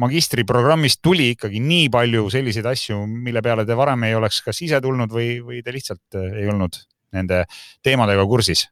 magistriprogrammist 0.00 1.00
tuli 1.04 1.30
ikkagi 1.34 1.60
nii 1.62 1.88
palju 1.92 2.28
selliseid 2.32 2.68
asju, 2.68 3.00
mille 3.06 3.40
peale 3.44 3.64
te 3.64 3.76
varem 3.76 4.04
ei 4.08 4.14
oleks 4.14 4.42
kas 4.44 4.60
ise 4.62 4.80
tulnud 4.84 5.12
või, 5.12 5.38
või 5.44 5.62
te 5.64 5.72
lihtsalt 5.72 6.20
ei 6.20 6.48
olnud 6.52 6.76
nende 7.16 7.44
teemadega 7.84 8.26
kursis? 8.28 8.66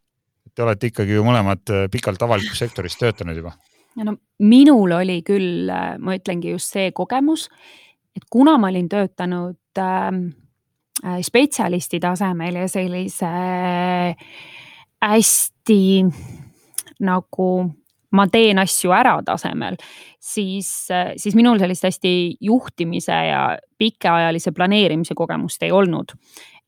Te 0.55 0.63
olete 0.63 0.91
ikkagi 0.91 1.17
ju 1.17 1.25
mõlemad 1.27 1.71
äh, 1.73 1.87
pikalt 1.91 2.23
avalikus 2.23 2.61
sektoris 2.61 2.99
töötanud 3.01 3.41
juba. 3.41 3.55
no 4.05 4.17
minul 4.39 4.93
oli 4.93 5.23
küll, 5.23 5.71
äh, 5.71 5.95
ma 5.99 6.17
ütlengi 6.19 6.53
just 6.53 6.75
see 6.75 6.91
kogemus, 6.93 7.49
et 8.17 8.27
kuna 8.31 8.57
ma 8.59 8.71
olin 8.71 8.89
töötanud 8.89 9.81
ähm, 9.81 10.27
äh, 11.05 11.21
spetsialisti 11.23 12.01
tasemel 12.01 12.63
ja 12.63 12.69
sellise 12.71 13.31
äh, 13.31 14.29
hästi 15.05 15.81
nagu 17.05 17.49
ma 18.15 18.27
teen 18.31 18.61
asju 18.63 18.93
ära 18.95 19.17
tasemel, 19.27 19.77
siis, 20.23 20.71
äh, 20.95 21.15
siis 21.19 21.35
minul 21.35 21.59
sellist 21.59 21.87
hästi 21.89 22.15
juhtimise 22.41 23.21
ja 23.31 23.45
pikaajalise 23.79 24.55
planeerimise 24.55 25.17
kogemust 25.19 25.63
ei 25.63 25.73
olnud. 25.73 26.15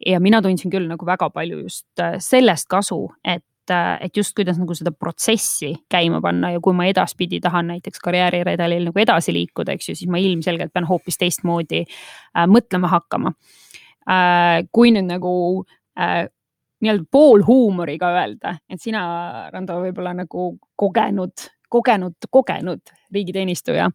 ja 0.07 0.19
mina 0.21 0.43
tundsin 0.43 0.71
küll 0.71 0.85
nagu 0.85 1.07
väga 1.09 1.31
palju 1.33 1.63
just 1.63 2.03
sellest 2.21 2.67
kasu, 2.69 2.99
et 3.25 3.45
et, 3.67 4.07
et 4.07 4.17
just 4.17 4.35
kuidas 4.37 4.59
nagu 4.61 4.75
seda 4.77 4.93
protsessi 4.93 5.73
käima 5.93 6.21
panna 6.25 6.53
ja 6.55 6.61
kui 6.63 6.77
ma 6.77 6.87
edaspidi 6.91 7.41
tahan 7.43 7.73
näiteks 7.75 8.03
karjääriredelil 8.05 8.89
nagu 8.91 9.03
edasi 9.03 9.35
liikuda, 9.35 9.77
eks 9.77 9.91
ju, 9.91 9.99
siis 9.99 10.11
ma 10.11 10.21
ilmselgelt 10.23 10.73
pean 10.75 10.87
hoopis 10.89 11.19
teistmoodi 11.19 11.83
äh, 11.87 12.47
mõtlema 12.51 12.93
hakkama 12.93 13.35
äh,. 14.09 14.63
kui 14.73 14.95
nüüd 14.95 15.09
nagu 15.11 15.35
äh, 15.99 16.25
nii-öelda 16.85 17.07
poolhuumoriga 17.11 18.13
öelda, 18.13 18.57
et 18.69 18.83
sina, 18.83 19.49
Rando, 19.53 19.81
võib-olla 19.81 20.13
nagu 20.17 20.51
kogenud 20.77 21.49
kogenud, 21.69 22.15
kogenud 22.31 22.93
riigiteenistuja 23.15 23.89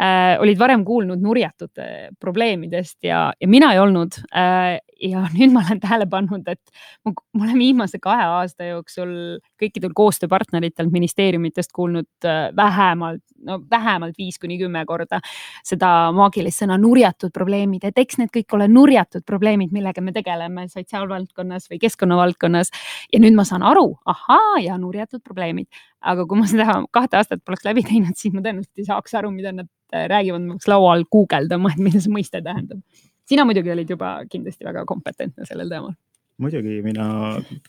äh,, 0.00 0.34
olid 0.40 0.58
varem 0.58 0.84
kuulnud 0.84 1.22
nurjatute 1.22 2.10
probleemidest 2.20 2.98
ja, 3.04 3.30
ja 3.40 3.48
mina 3.48 3.72
ei 3.72 3.80
olnud 3.80 4.20
äh,. 4.30 4.78
Ja 5.00 5.24
nüüd 5.36 5.52
ma 5.54 5.62
olen 5.64 5.80
tähele 5.82 6.06
pannud, 6.10 6.46
et 6.50 6.60
ma, 7.04 7.12
ma 7.34 7.46
olen 7.46 7.58
viimase 7.58 8.00
kahe 8.02 8.26
aasta 8.38 8.68
jooksul 8.68 9.14
kõikidel 9.60 9.94
koostööpartneritelt 9.96 10.92
ministeeriumitest 10.94 11.72
kuulnud 11.74 12.28
äh, 12.28 12.48
vähemalt, 12.56 13.22
no 13.44 13.60
vähemalt 13.70 14.18
viis 14.18 14.38
kuni 14.42 14.58
kümme 14.60 14.84
korda 14.88 15.20
seda 15.66 16.10
maagilist 16.16 16.62
sõna 16.62 16.78
nurjatud 16.80 17.32
probleemid, 17.34 17.86
et 17.88 17.98
eks 18.00 18.20
need 18.20 18.32
kõik 18.34 18.56
ole 18.56 18.68
nurjatud 18.70 19.24
probleemid, 19.26 19.72
millega 19.74 20.04
me 20.04 20.14
tegeleme 20.16 20.68
sotsiaalvaldkonnas 20.72 21.68
või 21.70 21.80
keskkonnavaldkonnas. 21.82 22.72
ja 23.12 23.22
nüüd 23.22 23.36
ma 23.36 23.46
saan 23.48 23.64
aru, 23.66 23.94
ahaa, 24.10 24.60
ja 24.64 24.78
nurjatud 24.80 25.22
probleemid, 25.24 25.68
aga 26.00 26.26
kui 26.26 26.38
ma 26.40 26.48
seda 26.50 26.82
kahte 26.94 27.18
aastat 27.20 27.44
poleks 27.44 27.66
läbi 27.66 27.84
teinud, 27.86 28.16
siis 28.18 28.34
ma 28.34 28.44
tõenäoliselt 28.44 28.82
ei 28.84 28.88
saaks 28.88 29.18
aru, 29.18 29.32
mida 29.34 29.52
nad 29.52 29.68
äh, 29.94 30.06
räägivad, 30.10 30.44
ma 30.44 30.58
peaks 30.58 30.70
laua 30.70 30.94
all 30.94 31.08
guugeldama, 31.10 31.74
et 31.74 31.82
mida 31.82 32.00
see 32.02 32.12
mõiste 32.12 32.42
tähendab. 32.44 32.82
Sina 33.28 33.44
muidugi 33.48 33.72
olid 33.74 33.90
juba 33.90 34.16
kindlasti 34.30 34.66
väga 34.66 34.84
kompetentne 34.88 35.46
sellel 35.48 35.70
teemal. 35.72 35.94
Muidugi 36.42 36.80
mina 36.82 37.06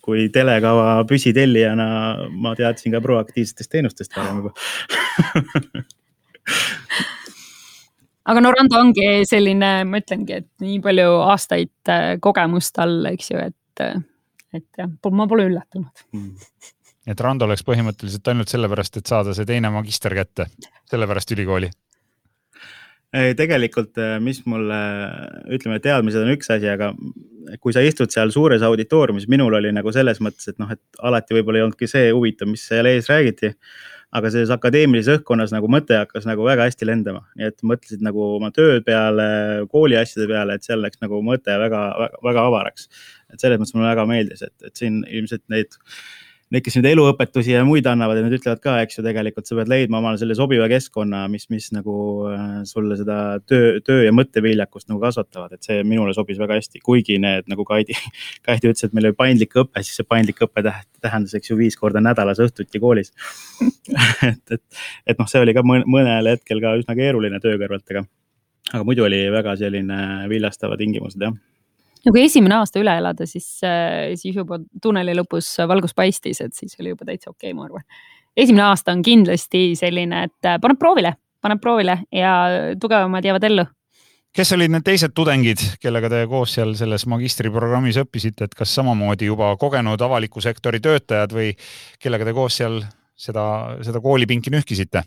kui 0.01 0.29
telekava 0.33 1.03
püsitellijana, 1.09 1.87
ma 2.33 2.55
teadsin 2.57 2.95
ka 2.95 3.01
proaktiivsetest 3.03 3.71
teenustest 3.71 4.17
varem 4.17 4.41
juba. 4.41 4.51
Aga 8.25 8.41
no 8.41 8.49
Rando 8.55 8.79
ongi 8.81 9.21
selline, 9.29 9.83
ma 9.85 10.01
ütlengi, 10.01 10.39
et 10.41 10.49
nii 10.65 10.79
palju 10.81 11.09
aastaid 11.27 11.91
äh, 11.93 12.15
kogemust 12.21 12.79
all, 12.81 13.05
eks 13.11 13.29
ju, 13.29 13.37
et, 13.51 13.83
äh, 13.85 13.99
et 14.57 14.65
jah, 14.81 14.89
ma 15.13 15.27
pole 15.29 15.45
üllatunud. 15.45 16.05
Mm. 16.17 16.31
Et 17.05 17.21
Rando 17.21 17.45
läks 17.45 17.61
põhimõtteliselt 17.67 18.25
ainult 18.31 18.49
sellepärast, 18.49 18.97
et 18.97 19.13
saada 19.13 19.35
see 19.37 19.45
teine 19.45 19.69
magister 19.69 20.15
kätte, 20.17 20.49
sellepärast 20.89 21.35
ülikooli? 21.37 21.69
Tegelikult, 23.37 23.95
äh, 24.01 24.17
mis 24.23 24.41
mulle, 24.49 24.77
ütleme, 25.55 25.79
teadmised 25.83 26.23
on 26.23 26.33
üks 26.33 26.49
asi, 26.51 26.67
aga 26.71 26.91
kui 27.61 27.73
sa 27.75 27.83
istud 27.85 28.11
seal 28.13 28.31
suures 28.33 28.63
auditooriumis, 28.65 29.27
minul 29.31 29.53
oli 29.57 29.71
nagu 29.75 29.93
selles 29.93 30.21
mõttes, 30.23 30.49
et 30.49 30.57
noh, 30.61 30.71
et 30.73 30.81
alati 31.05 31.37
võib-olla 31.37 31.61
ei 31.61 31.65
olnudki 31.67 31.89
see 31.89 32.09
huvitav, 32.09 32.49
mis 32.51 32.65
seal 32.67 32.89
ees 32.89 33.11
räägiti. 33.11 33.55
aga 34.15 34.29
selles 34.31 34.51
akadeemilises 34.53 35.17
õhkkonnas 35.17 35.51
nagu 35.51 35.67
mõte 35.67 35.97
hakkas 35.97 36.23
nagu 36.29 36.45
väga 36.45 36.69
hästi 36.69 36.87
lendama, 36.87 37.25
nii 37.35 37.49
et 37.49 37.57
mõtlesid 37.67 38.03
nagu 38.05 38.21
oma 38.37 38.47
töö 38.55 38.77
peale, 38.85 39.25
kooli 39.67 39.97
asjade 39.99 40.29
peale, 40.29 40.55
et 40.55 40.63
seal 40.63 40.79
läks 40.79 41.01
nagu 41.01 41.19
mõte 41.25 41.57
väga, 41.59 41.81
väga, 41.99 42.21
väga 42.23 42.45
avaraks. 42.47 42.87
et 43.33 43.43
selles 43.43 43.59
mõttes 43.59 43.75
mulle 43.75 43.89
väga 43.89 44.05
meeldis, 44.07 44.45
et, 44.45 44.55
et 44.63 44.75
siin 44.79 45.01
ilmselt 45.03 45.43
neid 45.51 45.75
need, 46.53 46.61
kes 46.65 46.75
nüüd 46.77 46.87
eluõpetusi 46.91 47.53
ja 47.55 47.63
muid 47.65 47.87
annavad 47.89 48.19
nad 48.21 48.33
ütlevad 48.35 48.61
ka, 48.61 48.75
eks 48.85 48.99
ju, 48.99 49.03
tegelikult 49.05 49.47
sa 49.49 49.57
pead 49.57 49.69
leidma 49.71 49.99
omale 50.01 50.19
selle 50.21 50.35
sobiva 50.37 50.67
keskkonna, 50.69 51.23
mis, 51.31 51.47
mis 51.53 51.71
nagu 51.73 51.95
äh, 52.29 52.43
sulle 52.69 52.97
seda 52.99 53.17
töö, 53.49 53.79
töö 53.85 54.03
ja 54.05 54.13
mõtteviljakust 54.15 54.89
nagu 54.91 55.01
kasvatavad, 55.01 55.55
et 55.57 55.65
see 55.65 55.81
minule 55.87 56.13
sobis 56.17 56.39
väga 56.41 56.59
hästi, 56.59 56.83
kuigi 56.85 57.17
need 57.21 57.49
nagu 57.51 57.65
Kaidi, 57.67 57.97
Kaidi 58.45 58.69
ütles, 58.69 58.85
et 58.85 58.93
meil 58.97 59.09
oli 59.09 59.17
paindlik 59.17 59.57
õpe, 59.63 59.81
siis 59.81 60.01
see 60.01 60.07
paindlik 60.07 60.43
õpe 60.45 60.65
tähendas, 60.67 61.33
eks 61.37 61.49
ju, 61.49 61.57
viis 61.59 61.77
korda 61.79 62.03
nädalas 62.03 62.41
õhtuti 62.43 62.81
koolis. 62.83 63.13
Et, 64.25 64.41
et, 64.51 64.61
et 65.07 65.19
noh, 65.19 65.27
see 65.29 65.39
oli 65.43 65.53
ka 65.55 65.61
mõnel 65.65 66.27
hetkel 66.27 66.59
ka 66.63 66.73
üsna 66.79 66.95
keeruline 66.97 67.37
töö 67.43 67.59
kõrvalt, 67.61 67.85
aga, 67.93 68.01
aga 68.71 68.81
muidu 68.87 69.05
oli 69.05 69.19
väga 69.31 69.53
selline 69.59 69.97
viljastavad 70.31 70.81
tingimused 70.81 71.21
jah 71.21 71.35
no 72.05 72.13
kui 72.13 72.25
esimene 72.25 72.59
aasta 72.59 72.81
üle 72.81 72.95
elada, 72.99 73.27
siis, 73.29 73.47
äh, 73.65 74.13
siis 74.19 74.37
juba 74.37 74.59
tunneli 74.81 75.15
lõpus 75.17 75.55
valgus 75.69 75.95
paistis, 75.97 76.41
et 76.45 76.53
siis 76.57 76.77
oli 76.79 76.93
juba 76.93 77.07
täitsa 77.07 77.31
okei 77.31 77.51
okay,, 77.51 77.57
ma 77.57 77.67
arvan. 77.67 77.85
esimene 78.37 78.67
aasta 78.67 78.93
on 78.95 79.01
kindlasti 79.05 79.67
selline, 79.79 80.25
et 80.29 80.49
äh, 80.49 80.59
paneb 80.61 80.79
proovile, 80.81 81.15
paneb 81.41 81.61
proovile 81.61 81.99
ja 82.13 82.35
tugevamad 82.81 83.25
jäävad 83.25 83.49
ellu 83.49 83.65
kes 84.35 84.51
olid 84.51 84.73
need 84.73 84.83
teised 84.83 85.13
tudengid, 85.15 85.61
kellega 85.79 86.09
te 86.11 86.25
koos 86.27 86.57
seal 86.57 86.73
selles 86.75 87.05
magistriprogrammis 87.07 88.01
õppisite, 88.01 88.49
et 88.49 88.55
kas 88.57 88.73
samamoodi 88.75 89.29
juba 89.29 89.53
kogenud 89.59 90.01
avaliku 90.01 90.43
sektori 90.43 90.81
töötajad 90.83 91.31
või 91.35 91.53
kellega 92.03 92.27
te 92.27 92.33
koos 92.35 92.59
seal 92.59 92.81
seda, 93.15 93.45
seda 93.85 94.03
koolipinki 94.03 94.51
nühkisite? 94.53 95.05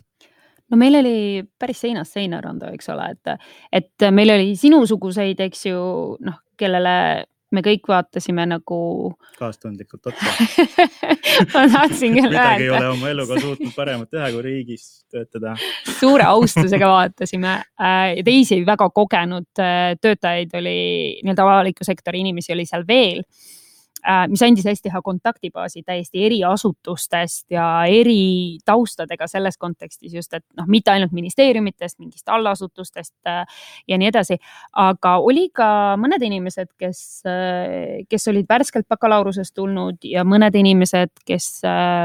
no 0.69 0.77
meil 0.77 0.99
oli 0.99 1.43
päris 1.59 1.79
seinast 1.85 2.17
seina 2.17 2.41
randa, 2.41 2.73
eks 2.73 2.89
ole, 2.93 3.07
et, 3.15 3.47
et 3.73 4.09
meil 4.13 4.33
oli 4.33 4.53
sinusuguseid, 4.57 5.39
eks 5.47 5.65
ju, 5.65 5.79
noh, 6.25 6.41
kellele 6.59 6.95
me 7.55 7.63
kõik 7.65 7.87
vaatasime 7.89 8.45
nagu. 8.49 8.79
kaastundlikult 9.39 10.09
otsa 10.11 10.33
ma 11.53 11.63
tahtsin 11.71 12.17
küll 12.17 12.27
öelda. 12.27 12.43
midagi 12.43 12.67
ei 12.67 12.73
ole 12.73 12.89
oma 12.91 13.11
eluga 13.13 13.39
suutnud 13.41 13.73
paremat 13.75 14.11
teha, 14.11 14.29
kui 14.35 14.43
riigis 14.45 14.87
töötada. 15.11 15.55
suure 15.99 16.27
austusega 16.29 16.91
vaatasime 16.91 17.55
äh, 17.57 18.17
ja 18.19 18.25
teisi 18.27 18.61
väga 18.67 18.89
kogenud 18.93 19.63
äh, 19.63 19.95
töötajaid 20.01 20.53
oli, 20.61 20.77
nii-öelda 21.23 21.47
avaliku 21.47 21.87
sektori 21.87 22.21
inimesi 22.25 22.53
oli 22.53 22.67
seal 22.69 22.85
veel 22.87 23.23
mis 24.31 24.41
andis 24.45 24.65
hästi 24.67 24.91
hea 24.93 25.01
kontaktibaasi 25.03 25.83
täiesti 25.83 26.23
eri 26.25 26.39
asutustest 26.47 27.51
ja 27.51 27.65
eri 27.89 28.57
taustadega 28.65 29.27
selles 29.27 29.57
kontekstis 29.59 30.13
just, 30.15 30.33
et 30.33 30.45
noh, 30.57 30.67
mitte 30.71 30.93
ainult 30.93 31.11
ministeeriumitest, 31.15 31.99
mingist 31.99 32.29
allasutustest 32.31 33.15
äh, 33.27 33.43
ja 33.87 33.99
nii 33.99 34.09
edasi. 34.11 34.39
aga 34.79 35.15
oli 35.25 35.49
ka 35.55 35.69
mõned 35.99 36.23
inimesed, 36.25 36.71
kes, 36.79 37.01
äh, 37.27 38.05
kes 38.09 38.29
olid 38.31 38.47
värskelt 38.49 38.87
bakalaureusest 38.89 39.55
tulnud 39.55 40.07
ja 40.07 40.23
mõned 40.27 40.55
inimesed, 40.55 41.11
kes 41.25 41.49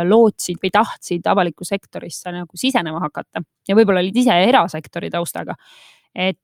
lootsid 0.09 0.59
või 0.63 0.73
tahtsid 0.75 1.27
avalikku 1.31 1.65
sektorisse 1.65 2.33
nagu 2.35 2.59
sisenema 2.59 3.01
hakata 3.05 3.45
ja 3.69 3.77
võib-olla 3.77 4.03
olid 4.03 4.17
ise 4.25 4.35
erasektori 4.49 5.11
taustaga. 5.13 5.55
et 6.15 6.39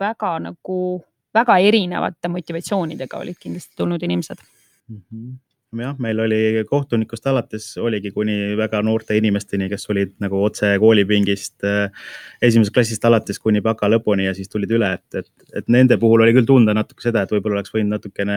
väga 0.00 0.38
nagu 0.40 1.02
väga 1.34 1.58
erinevate 1.58 2.28
motivatsioonidega 2.28 3.22
olid 3.22 3.40
kindlasti 3.40 3.74
tulnud 3.76 4.02
inimesed 4.02 4.38
mm. 4.42 5.00
-hmm 5.00 5.32
jah, 5.80 5.94
meil 5.98 6.20
oli 6.20 6.64
kohtunikust 6.68 7.26
alates 7.26 7.76
oligi 7.80 8.10
kuni 8.12 8.56
väga 8.56 8.82
noorte 8.84 9.16
inimesteni, 9.16 9.68
kes 9.72 9.88
olid 9.90 10.12
nagu 10.20 10.42
otse 10.44 10.74
koolipingist 10.82 11.64
äh, 11.64 12.02
esimesest 12.42 12.74
klassist 12.74 13.04
alates 13.08 13.40
kuni 13.40 13.62
baka 13.64 13.88
lõpuni 13.88 14.26
ja 14.26 14.34
siis 14.36 14.52
tulid 14.52 14.74
üle, 14.76 14.92
et, 14.98 15.22
et, 15.22 15.30
et 15.56 15.72
nende 15.72 15.96
puhul 16.00 16.26
oli 16.26 16.34
küll 16.36 16.48
tunda 16.48 16.74
natuke 16.76 17.04
seda, 17.04 17.24
et 17.24 17.32
võib-olla 17.32 17.60
oleks 17.60 17.72
võinud 17.74 17.96
natukene 17.96 18.36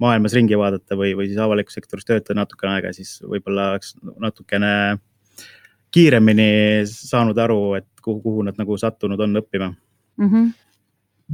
maailmas 0.00 0.36
ringi 0.36 0.56
vaadata 0.56 0.96
või, 0.96 1.12
või 1.18 1.28
siis 1.28 1.40
avalikus 1.44 1.76
sektoris 1.76 2.08
töötada 2.08 2.40
natukene 2.40 2.78
aega, 2.78 2.94
siis 2.96 3.18
võib-olla 3.20 3.74
oleks 3.74 3.94
natukene 4.00 4.72
kiiremini 5.92 6.50
saanud 6.88 7.38
aru, 7.42 7.60
et 7.82 7.88
kuhu, 8.00 8.20
kuhu 8.24 8.48
nad 8.48 8.56
nagu 8.60 8.78
sattunud 8.80 9.20
on 9.20 9.42
õppima 9.42 9.72
mm. 9.74 10.32
-hmm 10.32 10.50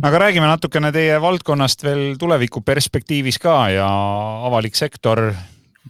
aga 0.05 0.19
räägime 0.21 0.49
natukene 0.49 0.91
teie 0.93 1.17
valdkonnast 1.23 1.85
veel 1.85 2.17
tuleviku 2.21 2.61
perspektiivis 2.65 3.39
ka 3.41 3.57
ja 3.73 3.87
avalik 4.49 4.77
sektor, 4.77 5.31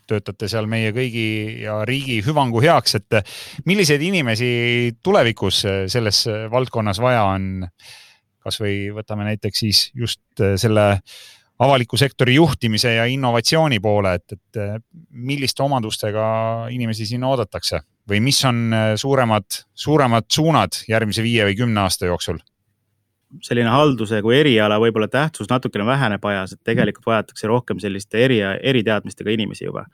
töötate 0.07 0.49
seal 0.51 0.69
meie 0.71 0.93
kõigi 0.95 1.63
ja 1.65 1.81
riigi 1.89 2.21
hüvangu 2.27 2.63
heaks, 2.63 2.99
et 3.01 3.19
milliseid 3.67 4.03
inimesi 4.07 4.51
tulevikus 5.03 5.65
selles 5.93 6.27
valdkonnas 6.53 7.03
vaja 7.03 7.25
on? 7.35 7.67
kasvõi 8.47 8.93
võtame 8.95 9.25
näiteks 9.27 9.59
siis 9.59 9.79
just 9.99 10.21
selle 10.39 10.85
avaliku 11.59 11.99
sektori 11.99 12.37
juhtimise 12.37 12.93
ja 12.95 13.09
innovatsiooni 13.11 13.81
poole, 13.83 14.13
et, 14.21 14.37
et 14.37 14.85
milliste 15.11 15.65
omadustega 15.65 16.27
inimesi 16.71 17.09
siin 17.11 17.25
oodatakse 17.27 17.81
või 18.07 18.21
mis 18.23 18.39
on 18.47 18.71
suuremad, 18.95 19.65
suuremad 19.75 20.31
suunad 20.31 20.79
järgmise 20.87 21.27
viie 21.27 21.49
või 21.49 21.59
kümne 21.59 21.83
aasta 21.89 22.07
jooksul? 22.07 22.39
Selline 23.45 23.73
halduse 23.73 24.21
kui 24.25 24.37
eriala 24.39 24.79
võib-olla 24.83 25.09
tähtsus 25.11 25.51
natukene 25.51 25.87
väheneb 25.87 26.25
ajas, 26.31 26.55
et 26.55 26.63
tegelikult 26.65 27.07
vajatakse 27.11 27.51
rohkem 27.51 27.83
selliste 27.83 28.25
eri, 28.25 28.41
eriteadmistega 28.41 29.35
inimesi 29.35 29.67
juba. 29.69 29.87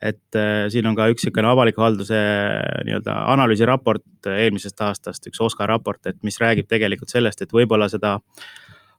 et 0.00 0.36
äh, 0.36 0.64
siin 0.72 0.86
on 0.88 0.94
ka 0.96 1.10
üks 1.12 1.26
niisugune 1.26 1.50
avaliku 1.50 1.82
halduse 1.84 2.16
äh, 2.16 2.78
nii-öelda 2.88 3.18
analüüsiraport 3.34 4.30
eelmisest 4.32 4.80
aastast, 4.80 5.26
üks 5.28 5.40
OSKA 5.44 5.66
raport, 5.68 6.06
et 6.06 6.16
mis 6.24 6.40
räägib 6.40 6.68
tegelikult 6.68 7.12
sellest, 7.12 7.42
et 7.42 7.52
võib-olla 7.52 7.88
seda 7.92 8.14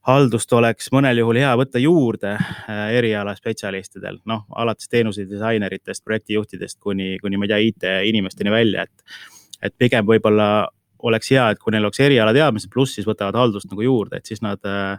haldust 0.05 0.53
oleks 0.53 0.91
mõnel 0.93 1.17
juhul 1.21 1.39
hea 1.41 1.55
võtta 1.57 1.81
juurde 1.81 2.35
äh, 2.35 2.83
erialaspetsialistidel, 3.00 4.19
noh 4.29 4.45
alates 4.53 4.89
teenuse 4.89 5.25
disaineritest, 5.29 6.03
projektijuhtidest 6.05 6.79
kuni, 6.81 7.15
kuni 7.22 7.37
ma 7.41 7.50
ei 7.50 7.53
tea, 7.53 7.63
IT-inimesteni 7.72 8.53
välja, 8.53 8.85
et, 8.85 9.17
et 9.61 9.77
pigem 9.77 10.05
võib-olla 10.05 10.70
oleks 11.07 11.31
hea, 11.33 11.50
et 11.51 11.59
kui 11.61 11.74
neil 11.74 11.87
oleks 11.87 12.01
erialateadmised, 12.03 12.72
pluss 12.74 12.98
siis 12.98 13.07
võtavad 13.07 13.37
haldust 13.40 13.70
nagu 13.72 13.85
juurde, 13.85 14.20
et 14.20 14.29
siis 14.29 14.42
nad 14.44 14.61
äh, 14.68 14.98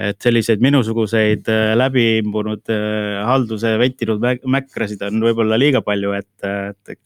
et 0.00 0.22
selliseid 0.22 0.62
minusuguseid 0.64 1.48
äh, 1.50 1.72
läbiimbunud 1.76 2.70
äh, 2.72 3.20
halduse 3.26 3.74
vettinud 3.80 4.22
mäkrasid 4.22 5.02
on 5.08 5.22
võib-olla 5.24 5.58
liiga 5.60 5.82
palju, 5.84 6.14
et, 6.16 6.30
et, 6.46 7.00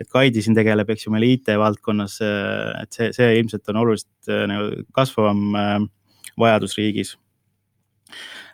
et 0.00 0.10
Kaidi 0.10 0.44
siin 0.44 0.56
tegeleb, 0.58 0.90
eks 0.94 1.06
ju, 1.06 1.14
meil 1.14 1.28
IT 1.28 1.52
valdkonnas, 1.60 2.20
et 2.82 2.94
see, 2.94 3.10
see 3.16 3.34
ilmselt 3.40 3.68
on 3.72 3.82
oluliselt 3.84 4.32
nagu 4.50 4.86
kasvavam 4.96 5.90
vajadus 6.40 6.78
riigis. 6.78 7.16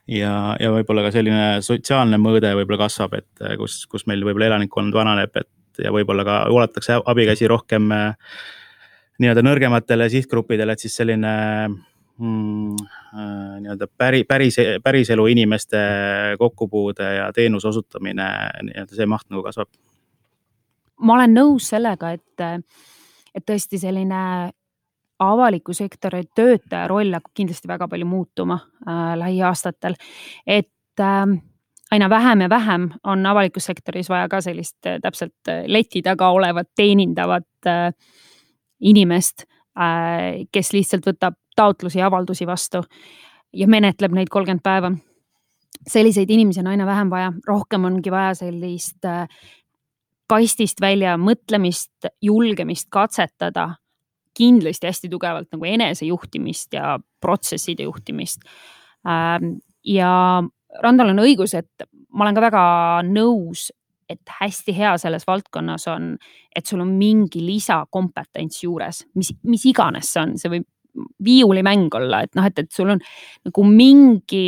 ja, 0.09 0.33
ja 0.61 0.73
võib-olla 0.75 1.07
ka 1.07 1.15
selline 1.15 1.47
sotsiaalne 1.65 2.19
mõõde 2.21 2.51
võib-olla 2.59 2.87
kasvab, 2.87 3.15
et 3.21 3.47
kus, 3.61 3.81
kus 3.87 4.07
meil 4.11 4.25
võib-olla 4.27 4.53
elanikkond 4.53 4.95
vananeb, 4.95 5.37
et 5.37 5.49
ja 5.85 5.93
võib-olla 5.95 6.25
ka 6.27 6.39
ulatakse 6.53 6.99
abikäsi 7.07 7.49
rohkem 7.51 7.91
nii-öelda 9.19 9.43
nõrgematele 9.45 10.09
sihtgruppidele, 10.13 10.75
et 10.75 10.85
siis 10.85 10.97
selline 11.01 11.33
mm, 11.69 12.77
äh, 12.77 13.57
nii-öelda 13.65 13.89
päri, 13.99 14.25
päris, 14.29 14.59
päriselu 14.85 15.27
inimeste 15.35 15.81
kokkupuude 16.39 17.15
ja 17.21 17.33
teenuse 17.35 17.69
osutamine, 17.73 18.29
nii-öelda 18.71 18.99
see 18.99 19.09
maht 19.11 19.29
nagu 19.31 19.43
kasvab. 19.47 19.71
ma 21.01 21.19
olen 21.19 21.35
nõus 21.35 21.69
sellega, 21.75 22.13
et, 22.13 22.65
et 23.35 23.47
tõesti 23.47 23.79
selline 23.79 24.23
avaliku 25.19 25.75
sektori 25.75 26.25
töötaja 26.35 26.87
roll 26.89 27.13
hakkab 27.15 27.35
kindlasti 27.35 27.69
väga 27.69 27.89
palju 27.91 28.07
muutuma 28.07 28.59
äh, 28.87 29.15
lähiaastatel, 29.19 29.99
et 30.47 31.03
äh, 31.03 31.39
aina 31.91 32.11
vähem 32.11 32.41
ja 32.41 32.49
vähem 32.49 32.91
on 33.05 33.27
avalikus 33.27 33.65
sektoris 33.65 34.09
vaja 34.09 34.29
ka 34.29 34.41
sellist 34.41 34.87
äh, 34.87 35.01
täpselt 35.03 35.49
äh, 35.49 35.65
leti 35.67 36.03
taga 36.03 36.31
olevat 36.31 36.69
teenindavat 36.77 37.67
äh, 37.67 37.93
inimest, 38.81 39.47
äh, 39.79 40.47
kes 40.53 40.73
lihtsalt 40.73 41.07
võtab 41.07 41.39
taotlusi 41.57 41.99
ja 41.99 42.07
avaldusi 42.07 42.47
vastu 42.47 42.83
ja 43.53 43.69
menetleb 43.69 44.15
neid 44.15 44.29
kolmkümmend 44.31 44.63
päeva. 44.63 44.93
selliseid 45.89 46.31
inimesi 46.31 46.61
on 46.61 46.67
aina 46.67 46.87
vähem 46.87 47.11
vaja, 47.11 47.33
rohkem 47.47 47.85
ongi 47.85 48.11
vaja 48.11 48.35
sellist 48.35 49.05
äh, 49.05 49.29
kastist 50.29 50.81
välja 50.81 51.17
mõtlemist, 51.21 52.09
julgemist 52.23 52.89
katsetada, 52.91 53.77
kindlasti 54.37 54.87
hästi 54.87 55.11
tugevalt 55.11 55.49
nagu 55.53 55.65
enesejuhtimist 55.65 56.77
ja 56.77 56.99
protsesside 57.21 57.89
juhtimist. 57.89 58.45
Ähm, 59.09 59.59
ja 59.85 60.43
Randal 60.83 61.15
on 61.15 61.25
õigus, 61.25 61.57
et 61.59 61.89
ma 62.13 62.27
olen 62.27 62.37
ka 62.37 62.45
väga 62.45 62.65
nõus, 63.09 63.69
et 64.09 64.33
hästi 64.41 64.75
hea 64.77 64.95
selles 65.01 65.27
valdkonnas 65.29 65.87
on, 65.93 66.15
et 66.57 66.67
sul 66.67 66.81
on 66.85 66.91
mingi 66.99 67.43
lisakompetents 67.45 68.63
juures, 68.65 69.05
mis, 69.19 69.33
mis 69.45 69.67
iganes 69.69 70.13
see 70.15 70.23
on, 70.23 70.35
see 70.41 70.53
võib 70.57 70.69
viiulimäng 71.25 71.95
olla, 71.95 72.23
et 72.25 72.35
noh, 72.35 72.47
et, 72.49 72.59
et 72.59 72.73
sul 72.75 72.91
on 72.95 73.03
nagu 73.47 73.65
mingi, 73.69 74.47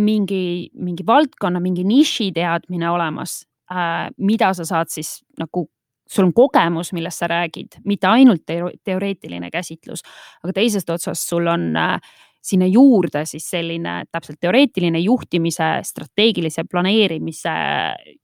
mingi, 0.00 0.44
mingi 0.74 1.06
valdkonna, 1.06 1.60
mingi 1.60 1.84
niši 1.88 2.30
teadmine 2.36 2.90
olemas 2.90 3.42
äh,, 3.72 4.08
mida 4.18 4.52
sa 4.56 4.66
saad 4.68 4.92
siis 4.94 5.18
nagu 5.40 5.66
sul 6.10 6.28
on 6.28 6.34
kogemus, 6.36 6.92
millest 6.92 7.22
sa 7.22 7.28
räägid, 7.30 7.80
mitte 7.88 8.08
ainult 8.10 8.44
teoreetiline 8.46 9.48
käsitlus, 9.50 10.04
aga 10.44 10.52
teisest 10.56 10.90
otsast 10.92 11.28
sul 11.28 11.48
on 11.50 11.70
äh, 11.80 11.96
sinna 12.44 12.66
juurde 12.68 13.24
siis 13.28 13.46
selline 13.50 14.02
täpselt 14.12 14.38
teoreetiline 14.42 15.00
juhtimise, 15.00 15.68
strateegilise 15.86 16.66
planeerimise, 16.70 17.54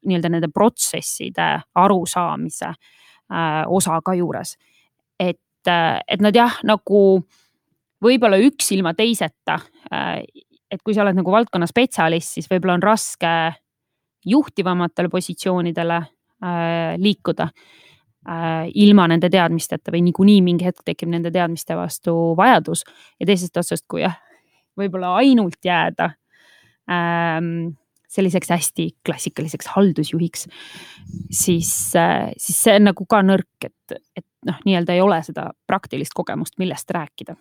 nii-öelda 0.06 0.32
nende 0.34 0.50
protsesside 0.52 1.48
arusaamise 1.80 2.68
äh, 2.68 3.62
osa 3.68 4.00
ka 4.04 4.14
juures. 4.18 4.56
et, 5.20 5.66
äh, 5.68 6.00
et 6.08 6.20
nad 6.20 6.36
jah, 6.36 6.60
nagu 6.64 7.22
võib-olla 8.04 8.40
üks 8.40 8.72
ilma 8.76 8.94
teiseta 8.94 9.60
äh,, 9.92 10.22
et 10.70 10.82
kui 10.84 10.94
sa 10.94 11.02
oled 11.02 11.16
nagu 11.18 11.32
valdkonna 11.32 11.66
spetsialist, 11.66 12.36
siis 12.36 12.48
võib-olla 12.50 12.76
on 12.78 12.84
raske 12.84 13.34
juhtivamatele 14.26 15.08
positsioonidele 15.08 15.96
liikuda 17.00 17.48
ilma 18.74 19.06
nende 19.08 19.30
teadmisteta 19.32 19.92
või 19.94 20.02
niikuinii 20.10 20.40
mingi 20.44 20.66
hetk 20.66 20.84
tekib 20.84 21.08
nende 21.08 21.30
teadmiste 21.32 21.76
vastu 21.78 22.14
vajadus. 22.36 22.84
Ja 23.20 23.28
teisest 23.30 23.56
otsast, 23.56 23.86
kui 23.88 24.02
jah, 24.02 24.18
võib-olla 24.78 25.14
ainult 25.22 25.58
jääda 25.64 26.10
ähm, 26.90 27.70
selliseks 28.10 28.50
hästi 28.50 28.88
klassikaliseks 29.06 29.70
haldusjuhiks, 29.76 30.48
siis 31.30 31.72
äh,, 31.96 32.32
siis 32.36 32.58
see 32.66 32.76
on 32.80 32.90
nagu 32.90 33.06
ka 33.08 33.22
nõrk, 33.24 33.68
et, 33.70 34.00
et 34.18 34.26
noh, 34.46 34.58
nii-öelda 34.66 34.96
ei 34.96 35.04
ole 35.04 35.20
seda 35.26 35.50
praktilist 35.70 36.16
kogemust, 36.16 36.58
millest 36.58 36.90
rääkida 36.90 37.38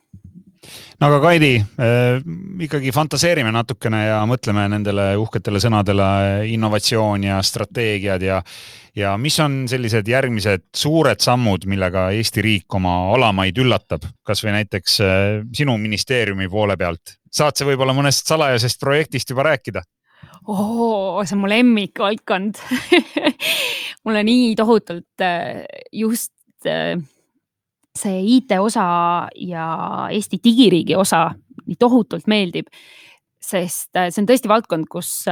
no 0.99 1.09
aga 1.09 1.19
Kaidi 1.23 1.53
äh,, 1.59 2.19
ikkagi 2.65 2.93
fantaseerime 2.95 3.53
natukene 3.55 4.03
ja 4.07 4.19
mõtleme 4.29 4.67
nendele 4.71 5.11
uhketele 5.21 5.61
sõnadele 5.63 6.09
innovatsioon 6.53 7.29
ja 7.29 7.41
strateegiad 7.45 8.25
ja 8.25 8.41
ja 8.97 9.13
mis 9.21 9.37
on 9.39 9.61
sellised 9.69 10.07
järgmised 10.09 10.65
suured 10.75 11.21
sammud, 11.23 11.65
millega 11.69 12.09
Eesti 12.15 12.43
riik 12.43 12.75
oma 12.75 12.95
alamaid 13.13 13.57
üllatab, 13.61 14.07
kasvõi 14.25 14.55
näiteks 14.57 14.99
äh, 15.05 15.21
sinu 15.55 15.77
ministeeriumi 15.81 16.49
poole 16.51 16.77
pealt? 16.77 17.15
saad 17.29 17.53
sa 17.53 17.65
võib-olla 17.67 17.93
mõnest 17.93 18.25
salajasest 18.25 18.79
projektist 18.81 19.29
juba 19.29 19.45
rääkida? 19.51 19.83
oo, 20.49 21.21
see 21.23 21.35
on 21.37 21.43
mu 21.43 21.51
lemmikvaldkond 21.51 22.57
mulle 24.05 24.23
nii 24.25 24.55
tohutult 24.57 25.23
äh, 25.25 25.63
just 25.93 26.33
äh, 26.65 26.97
see 27.97 28.21
IT 28.37 28.57
osa 28.59 29.27
ja 29.35 29.65
Eesti 30.11 30.39
digiriigi 30.43 30.95
osa 30.95 31.29
nii 31.65 31.77
tohutult 31.79 32.27
meeldib, 32.27 32.69
sest 33.41 33.89
see 33.93 34.21
on 34.21 34.29
tõesti 34.29 34.49
valdkond, 34.51 34.87
kus 34.91 35.25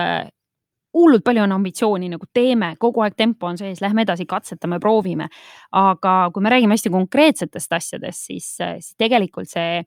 hullult 0.97 1.23
palju 1.25 1.43
on 1.43 1.55
ambitsiooni, 1.57 2.09
nagu 2.11 2.27
teeme, 2.33 2.73
kogu 2.79 3.03
aeg 3.05 3.17
tempo 3.19 3.49
on 3.49 3.59
sees, 3.59 3.81
lähme 3.83 4.05
edasi, 4.07 4.25
katsetame, 4.29 4.79
proovime. 4.83 5.29
aga 5.71 6.15
kui 6.33 6.43
me 6.43 6.53
räägime 6.53 6.77
hästi 6.77 6.93
konkreetsetest 6.93 7.73
asjadest, 7.73 8.27
siis, 8.31 8.49
siis 8.57 8.93
tegelikult 8.97 9.49
see, 9.51 9.83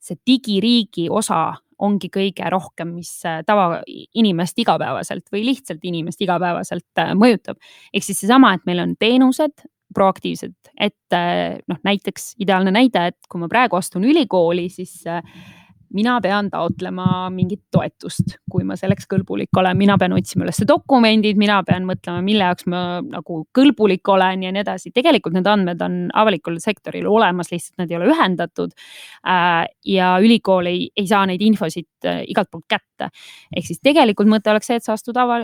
see 0.00 0.20
digiriigi 0.26 1.08
osa 1.10 1.46
ongi 1.84 2.08
kõige 2.12 2.48
rohkem, 2.52 2.92
mis 2.94 3.10
tavainimest 3.46 4.60
igapäevaselt 4.62 5.26
või 5.32 5.42
lihtsalt 5.48 5.82
inimest 5.82 6.20
igapäevaselt 6.22 7.02
äh, 7.02 7.14
mõjutab. 7.18 7.58
ehk 7.92 8.04
siis 8.06 8.20
seesama, 8.22 8.54
et 8.54 8.66
meil 8.68 8.84
on 8.84 8.94
teenused 8.98 9.66
proaktiivsed, 9.94 10.54
et 10.80 11.18
noh, 11.70 11.78
näiteks 11.86 12.34
ideaalne 12.42 12.72
näide, 12.74 13.08
et 13.12 13.28
kui 13.30 13.42
ma 13.42 13.48
praegu 13.50 13.78
astun 13.78 14.04
ülikooli, 14.08 14.68
siis 14.72 15.02
äh, 15.10 15.22
mina 15.94 16.16
pean 16.22 16.48
taotlema 16.50 17.28
mingit 17.30 17.62
toetust, 17.72 18.36
kui 18.50 18.64
ma 18.66 18.76
selleks 18.78 19.06
kõlbulik 19.10 19.54
olen, 19.60 19.76
mina 19.78 19.96
pean 20.00 20.14
otsima 20.16 20.46
üles 20.46 20.58
dokumendid, 20.66 21.38
mina 21.40 21.60
pean 21.66 21.86
mõtlema, 21.88 22.22
mille 22.24 22.48
jaoks 22.48 22.66
ma 22.70 22.80
nagu 23.02 23.40
kõlbulik 23.54 24.10
olen 24.10 24.42
ja 24.46 24.52
nii 24.54 24.64
edasi. 24.64 24.92
tegelikult 24.94 25.36
need 25.36 25.48
andmed 25.50 25.84
on 25.86 25.98
avalikul 26.14 26.58
sektoril 26.62 27.06
olemas, 27.10 27.52
lihtsalt 27.52 27.84
nad 27.84 27.92
ei 27.92 27.98
ole 28.00 28.10
ühendatud. 28.10 28.74
Äh, 29.28 29.62
ja 29.86 30.16
ülikool 30.22 30.70
ei, 30.72 30.88
ei 30.96 31.06
saa 31.10 31.24
neid 31.30 31.42
infosid 31.42 32.10
igalt 32.26 32.50
poolt 32.50 32.66
kätte. 32.68 33.10
ehk 33.54 33.66
siis 33.66 33.80
tegelikult 33.82 34.28
mõte 34.30 34.50
oleks 34.50 34.66
see, 34.70 34.80
et 34.80 34.84
sa 34.84 34.98
astud 34.98 35.16
ava-, 35.16 35.42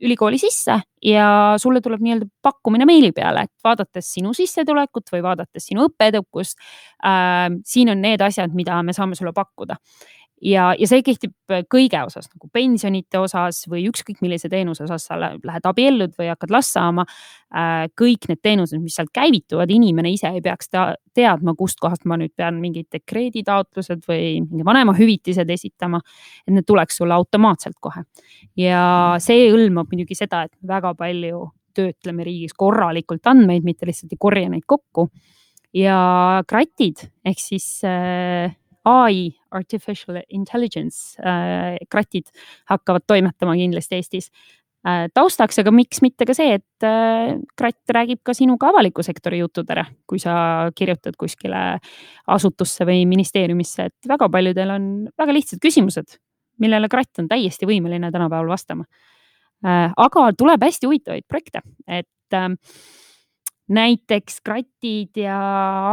ülikooli 0.00 0.38
sisse 0.38 0.80
ja 1.04 1.54
sulle 1.58 1.80
tuleb 1.80 2.02
nii-öelda 2.04 2.26
pakkumine 2.42 2.86
meili 2.88 3.12
peale, 3.16 3.46
et 3.46 3.64
vaadates 3.64 4.12
sinu 4.14 4.34
sissetulekut 4.36 5.12
või 5.12 5.22
vaadates 5.24 5.66
sinu 5.70 5.86
õppeedukust 5.88 6.58
äh,. 7.04 7.48
siin 7.64 7.92
on 7.94 8.02
need 8.02 8.20
asjad, 8.20 8.54
mida 8.54 8.82
me 8.82 8.92
saame 8.96 9.18
sulle 9.18 9.32
pakkuda 9.36 9.76
ja, 10.40 10.70
ja 10.78 10.88
see 10.88 11.02
kehtib 11.04 11.32
kõige 11.72 12.00
osas 12.06 12.28
nagu 12.30 12.48
pensionite 12.52 13.20
osas 13.20 13.62
või 13.70 13.84
ükskõik 13.90 14.22
millise 14.24 14.48
teenuse 14.52 14.84
osas 14.86 15.06
sa 15.08 15.18
lähed 15.20 15.68
abiellud 15.68 16.14
või 16.18 16.30
hakkad 16.32 16.54
last 16.54 16.76
saama 16.76 17.04
äh,. 17.04 17.86
kõik 17.98 18.28
need 18.30 18.40
teenused, 18.42 18.80
mis 18.80 18.96
sealt 18.96 19.12
käivituvad, 19.16 19.70
inimene 19.70 20.12
ise 20.14 20.30
ei 20.32 20.42
peaks 20.44 20.70
teadma, 20.72 21.54
kustkohast 21.58 22.06
ma 22.08 22.18
nüüd 22.20 22.32
pean 22.36 22.60
mingid 22.62 22.88
dekreeditaotlused 22.92 24.06
või 24.08 24.40
mingi 24.46 24.66
vanemahüvitised 24.66 25.50
esitama. 25.50 26.00
et 26.46 26.54
need 26.54 26.66
tuleks 26.66 27.00
sulle 27.00 27.14
automaatselt 27.14 27.76
kohe 27.80 28.04
ja 28.56 29.16
see 29.20 29.50
hõlmab 29.50 29.92
muidugi 29.92 30.16
seda, 30.18 30.44
et 30.48 30.56
väga 30.66 30.94
palju 30.94 31.50
töötleme 31.76 32.24
riigis 32.26 32.54
korralikult 32.58 33.26
andmeid, 33.30 33.64
mitte 33.64 33.86
lihtsalt 33.86 34.12
ei 34.12 34.20
korja 34.20 34.48
neid 34.50 34.66
kokku 34.66 35.08
ja 35.76 36.42
kratid 36.48 37.04
ehk 37.26 37.38
siis 37.38 37.68
äh, 37.86 38.50
ai, 38.90 39.28
artificial 39.54 40.20
intelligence 40.28 41.18
äh, 41.22 41.76
kratid 41.90 42.30
hakkavad 42.70 43.06
toimetama 43.08 43.56
kindlasti 43.58 43.98
Eestis 43.98 44.30
äh,. 44.86 45.08
taustaks, 45.14 45.60
aga 45.62 45.72
miks 45.74 46.02
mitte 46.04 46.26
ka 46.28 46.36
see, 46.36 46.56
et 46.58 46.86
äh, 46.86 47.36
kratt 47.58 47.94
räägib 47.96 48.22
ka 48.26 48.34
sinuga 48.36 48.70
avaliku 48.72 49.04
sektori 49.06 49.42
juttudele, 49.42 49.86
kui 50.10 50.22
sa 50.22 50.70
kirjutad 50.76 51.18
kuskile 51.20 51.64
asutusse 52.30 52.86
või 52.88 53.04
ministeeriumisse, 53.10 53.90
et 53.90 54.10
väga 54.10 54.30
paljudel 54.32 54.74
on 54.76 54.88
väga 55.18 55.36
lihtsad 55.36 55.62
küsimused, 55.62 56.18
millele 56.60 56.90
kratt 56.92 57.22
on 57.22 57.28
täiesti 57.30 57.68
võimeline 57.68 58.12
tänapäeval 58.12 58.50
vastama 58.54 58.88
äh,. 59.66 59.92
aga 59.96 60.30
tuleb 60.38 60.66
hästi 60.68 60.90
huvitavaid 60.90 61.28
projekte, 61.28 61.62
et 61.86 62.38
äh, 62.38 62.50
näiteks 63.70 64.40
kratid 64.44 65.20
ja 65.20 65.38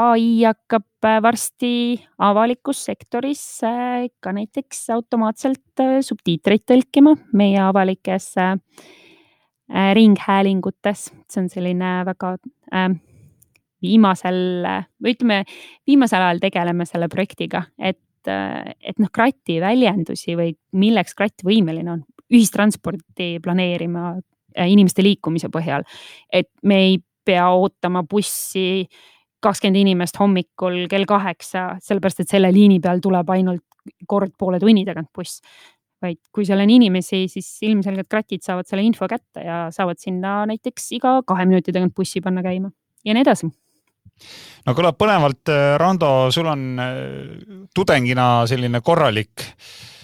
ai 0.10 0.42
hakkab 0.42 1.06
äh, 1.06 1.20
varsti 1.22 1.72
avalikus 2.18 2.84
sektoris 2.88 3.44
äh, 3.68 4.08
ka 4.24 4.34
näiteks 4.34 4.88
automaatselt 4.96 5.84
äh, 5.84 6.00
subtiitreid 6.06 6.66
tõlkima 6.70 7.16
meie 7.38 7.62
avalikes 7.62 8.34
ringhäälingutes. 9.68 11.10
see 11.28 11.42
on 11.42 11.50
selline 11.52 11.90
väga 12.08 12.30
viimasel 13.84 14.38
või 15.04 15.12
ütleme, 15.12 15.42
viimasel 15.88 16.24
ajal 16.24 16.40
tegeleme 16.40 16.86
selle 16.88 17.10
projektiga, 17.12 17.66
et, 17.76 18.30
et 18.32 19.02
noh, 19.04 19.12
krati 19.12 19.58
väljendusi 19.60 20.38
või 20.40 20.54
milleks 20.72 21.18
kratt 21.20 21.44
võimeline 21.44 21.98
on, 21.98 22.06
ühistransporti 22.32 23.42
planeerima 23.44 24.14
inimeste 24.56 25.04
liikumise 25.04 25.52
põhjal. 25.52 25.84
et 26.32 26.48
me 26.64 26.80
ei 26.86 26.98
pea 27.28 27.48
ootama 27.54 28.04
bussi 28.08 28.88
kakskümmend 29.44 29.84
inimest 29.84 30.18
hommikul 30.20 30.86
kell 30.90 31.06
kaheksa, 31.10 31.76
sellepärast 31.84 32.24
et 32.24 32.32
selle 32.32 32.50
liini 32.54 32.80
peal 32.84 33.02
tuleb 33.04 33.30
ainult 33.36 33.64
kord 34.10 34.34
poole 34.40 34.60
tunni 34.60 34.86
tagant 34.88 35.12
buss. 35.16 35.42
vaid 35.98 36.20
kui 36.30 36.46
seal 36.46 36.62
on 36.62 36.70
inimesi, 36.70 37.24
siis 37.26 37.48
ilmselgelt 37.66 38.06
kratid 38.06 38.44
saavad 38.46 38.68
selle 38.70 38.84
info 38.86 39.08
kätte 39.10 39.42
ja 39.42 39.64
saavad 39.74 39.98
sinna 39.98 40.44
näiteks 40.46 40.92
iga 40.94 41.16
kahe 41.26 41.48
minuti 41.50 41.74
tagant 41.74 41.96
bussi 41.98 42.22
panna 42.22 42.44
käima 42.46 42.70
ja 43.02 43.16
nii 43.18 43.26
edasi 43.26 43.50
no 43.50 44.76
kõlab 44.78 45.00
põnevalt, 45.02 45.50
Rando, 45.82 46.12
sul 46.30 46.52
on 46.54 46.68
äh, 46.84 46.94
tudengina 47.74 48.46
selline 48.50 48.84
korralik 48.86 49.42
äh, 49.42 49.97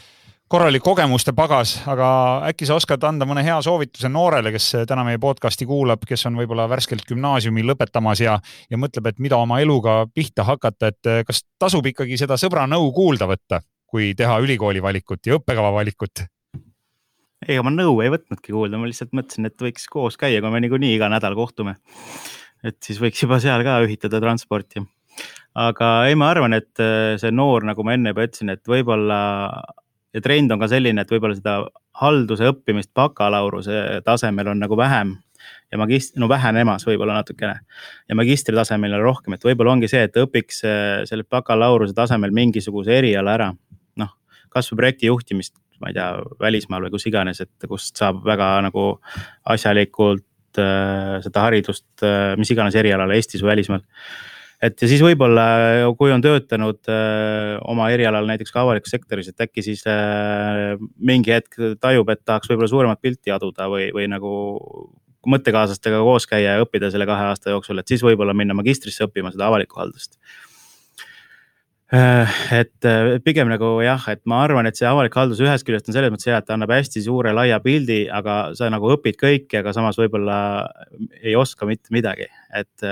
korralik 0.54 0.84
kogemuste 0.86 1.32
pagas, 1.34 1.80
aga 1.90 2.08
äkki 2.46 2.68
sa 2.70 2.76
oskad 2.78 3.02
anda 3.08 3.26
mõne 3.26 3.42
hea 3.42 3.56
soovituse 3.66 4.10
noorele, 4.12 4.52
kes 4.54 4.68
täna 4.90 5.02
meie 5.08 5.18
podcast'i 5.22 5.66
kuulab, 5.66 6.04
kes 6.06 6.28
on 6.30 6.38
võib-olla 6.38 6.68
värskelt 6.70 7.08
gümnaasiumi 7.10 7.64
lõpetamas 7.66 8.22
ja, 8.22 8.36
ja 8.70 8.78
mõtleb, 8.78 9.10
et 9.10 9.24
mida 9.24 9.40
oma 9.42 9.58
eluga 9.64 10.04
pihta 10.14 10.46
hakata, 10.46 10.92
et 10.94 11.12
kas 11.26 11.42
tasub 11.58 11.90
ikkagi 11.90 12.20
seda 12.22 12.38
sõbra 12.38 12.68
nõu 12.70 12.92
kuulda 12.94 13.26
võtta, 13.34 13.64
kui 13.90 14.12
teha 14.18 14.38
ülikooli 14.46 14.84
valikut 14.86 15.26
ja 15.26 15.40
õppekava 15.40 15.74
valikut? 15.80 16.28
ega 17.50 17.66
ma 17.66 17.74
nõu 17.74 17.98
ei 18.06 18.14
võtnudki 18.14 18.54
kuulda, 18.54 18.78
ma 18.78 18.86
lihtsalt 18.88 19.18
mõtlesin, 19.18 19.50
et 19.50 19.58
võiks 19.58 19.90
koos 19.90 20.22
käia, 20.22 20.38
kui 20.38 20.54
me 20.54 20.62
niikuinii 20.62 20.94
iga 21.00 21.10
nädal 21.10 21.34
kohtume. 21.40 21.80
et 22.62 22.78
siis 22.86 23.02
võiks 23.02 23.26
juba 23.26 23.42
seal 23.42 23.66
ka 23.66 23.82
ühitada 23.88 24.22
transporti. 24.22 24.86
aga 25.58 25.96
ei, 26.06 26.14
ma 26.14 26.30
arvan, 26.30 26.62
et 26.62 26.90
see 27.18 27.34
noor, 27.34 27.66
nagu 27.66 27.82
ma 27.82 27.98
enne 27.98 28.14
juba 28.14 28.30
ütlesin, 28.30 28.54
et 28.54 28.70
võib-olla 28.70 29.24
ja 30.14 30.22
trend 30.22 30.52
on 30.54 30.62
ka 30.62 30.70
selline, 30.72 31.04
et 31.04 31.12
võib-olla 31.12 31.38
seda 31.38 31.60
halduse 32.02 32.48
õppimist 32.52 32.92
bakalaureuse 32.96 34.02
tasemel 34.06 34.52
on 34.54 34.62
nagu 34.64 34.78
vähem 34.78 35.16
ja 35.72 35.80
magist-, 35.82 36.18
no 36.22 36.30
vähenemas 36.30 36.86
võib-olla 36.88 37.18
natukene 37.20 37.60
ja 38.10 38.18
magistri 38.18 38.56
tasemel 38.56 38.96
on 38.98 39.04
rohkem, 39.04 39.36
et 39.36 39.46
võib-olla 39.46 39.76
ongi 39.76 39.90
see, 39.92 40.04
et 40.08 40.20
õpiks 40.20 40.64
äh, 40.68 41.04
selle 41.10 41.26
bakalaureuse 41.30 41.96
tasemel 41.98 42.34
mingisuguse 42.36 42.98
eriala 43.00 43.38
ära. 43.38 43.52
noh, 44.02 44.14
kasvõi 44.54 44.80
projekti 44.84 45.10
juhtimist, 45.10 45.56
ma 45.82 45.92
ei 45.92 45.98
tea, 45.98 46.10
välismaal 46.42 46.86
või 46.86 46.94
kus 46.94 47.08
iganes, 47.10 47.42
et 47.44 47.70
kust 47.70 47.98
saab 48.00 48.22
väga 48.26 48.56
nagu 48.68 48.86
asjalikult 49.56 50.62
äh, 50.62 51.18
seda 51.26 51.48
haridust 51.48 52.06
äh,, 52.06 52.36
mis 52.40 52.54
iganes 52.54 52.78
erialal 52.80 53.12
Eestis 53.18 53.44
või 53.44 53.56
välismaal 53.58 53.84
et 54.64 54.80
ja 54.80 54.90
siis 54.90 55.02
võib-olla, 55.04 55.46
kui 56.00 56.12
on 56.14 56.24
töötanud 56.24 56.80
öö, 56.88 56.96
äh, 56.96 57.58
oma 57.70 57.90
erialal 57.94 58.28
näiteks 58.30 58.54
ka 58.54 58.64
avalikus 58.64 58.94
sektoris, 58.96 59.30
et 59.32 59.44
äkki 59.44 59.64
siis 59.66 59.84
öö, 59.90 59.96
äh, 59.96 60.86
mingi 61.00 61.34
hetk 61.36 61.58
tajub, 61.84 62.12
et 62.14 62.24
tahaks 62.24 62.52
võib-olla 62.52 62.72
suuremat 62.72 63.02
pilti 63.04 63.34
aduda 63.34 63.68
või, 63.72 63.90
või 63.96 64.08
nagu 64.12 64.32
mõttekaaslastega 65.28 66.00
koos 66.04 66.28
käia 66.28 66.58
ja 66.58 66.64
õppida 66.64 66.90
selle 66.92 67.08
kahe 67.08 67.30
aasta 67.32 67.54
jooksul, 67.54 67.80
et 67.80 67.92
siis 67.92 68.04
võib-olla 68.04 68.36
minna 68.36 68.56
magistrisse 68.56 69.06
õppima 69.08 69.32
seda 69.34 69.48
avalikku 69.50 69.80
haldust. 69.80 70.18
Äh, 71.94 72.40
et 72.64 72.88
pigem 73.24 73.52
nagu 73.52 73.76
jah, 73.84 74.08
et 74.16 74.24
ma 74.30 74.42
arvan, 74.48 74.68
et 74.68 74.80
see 74.80 74.88
avalik 74.90 75.16
haldus 75.20 75.44
ühest 75.44 75.68
küljest 75.68 75.92
on 75.92 75.98
selles 75.98 76.12
mõttes 76.14 76.32
hea, 76.32 76.40
et 76.40 76.48
ta 76.48 76.56
annab 76.56 76.72
hästi 76.74 77.04
suure 77.04 77.36
laia 77.36 77.60
pildi, 77.64 78.06
aga 78.12 78.38
sa 78.58 78.72
nagu 78.72 78.96
õpid 78.96 79.20
kõike, 79.20 79.60
aga 79.60 79.76
samas 79.76 80.00
võib-olla 80.00 80.38
ei 81.20 81.36
oska 81.40 81.68
mitte 81.70 81.92
midagi, 81.96 82.32
et 82.56 82.92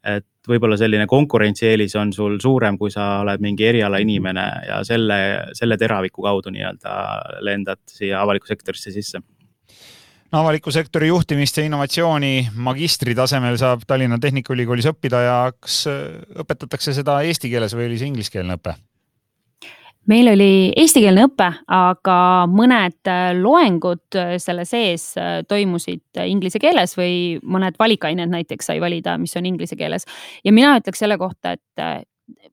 et 0.00 0.24
võib-olla 0.48 0.78
selline 0.80 1.06
konkurentsieelis 1.10 1.96
on 2.00 2.12
sul 2.16 2.38
suurem, 2.40 2.78
kui 2.80 2.92
sa 2.92 3.20
oled 3.24 3.42
mingi 3.44 3.66
eriala 3.68 4.00
inimene 4.00 4.46
ja 4.68 4.80
selle, 4.86 5.18
selle 5.56 5.76
teraviku 5.80 6.24
kaudu 6.24 6.52
nii-öelda 6.54 6.94
lendad 7.44 7.82
siia 7.90 8.22
avalikku 8.22 8.48
sektorisse 8.48 8.94
sisse 8.94 9.20
no 10.30 10.42
avaliku 10.44 10.72
sektori 10.74 11.10
juhtimist 11.10 11.58
ja 11.58 11.64
innovatsiooni 11.66 12.50
magistri 12.54 13.14
tasemel 13.18 13.58
saab 13.60 13.82
Tallinna 13.86 14.18
Tehnikaülikoolis 14.22 14.88
õppida 14.92 15.24
ja 15.26 15.40
kas 15.56 15.82
õpetatakse 15.90 16.94
seda 16.96 17.20
eesti 17.26 17.50
keeles 17.52 17.74
või 17.76 17.90
oli 17.90 17.98
see 18.00 18.12
ingliskeelne 18.12 18.56
õpe? 18.60 18.76
Meil 20.10 20.30
oli 20.32 20.50
eestikeelne 20.78 21.24
õpe, 21.28 21.48
aga 21.70 22.16
mõned 22.50 23.10
äh, 23.10 23.30
loengud 23.38 24.18
äh, 24.18 24.34
selle 24.42 24.66
sees 24.68 25.12
äh, 25.20 25.40
toimusid 25.48 26.20
inglise 26.24 26.60
keeles 26.62 26.96
või 26.98 27.38
mõned 27.42 27.78
valikained 27.80 28.32
näiteks 28.32 28.70
sai 28.70 28.80
valida, 28.82 29.16
mis 29.20 29.36
on 29.38 29.46
inglise 29.48 29.78
keeles. 29.78 30.06
ja 30.44 30.54
mina 30.54 30.74
ütleks 30.80 31.02
selle 31.02 31.18
kohta, 31.20 31.54
et 31.54 32.06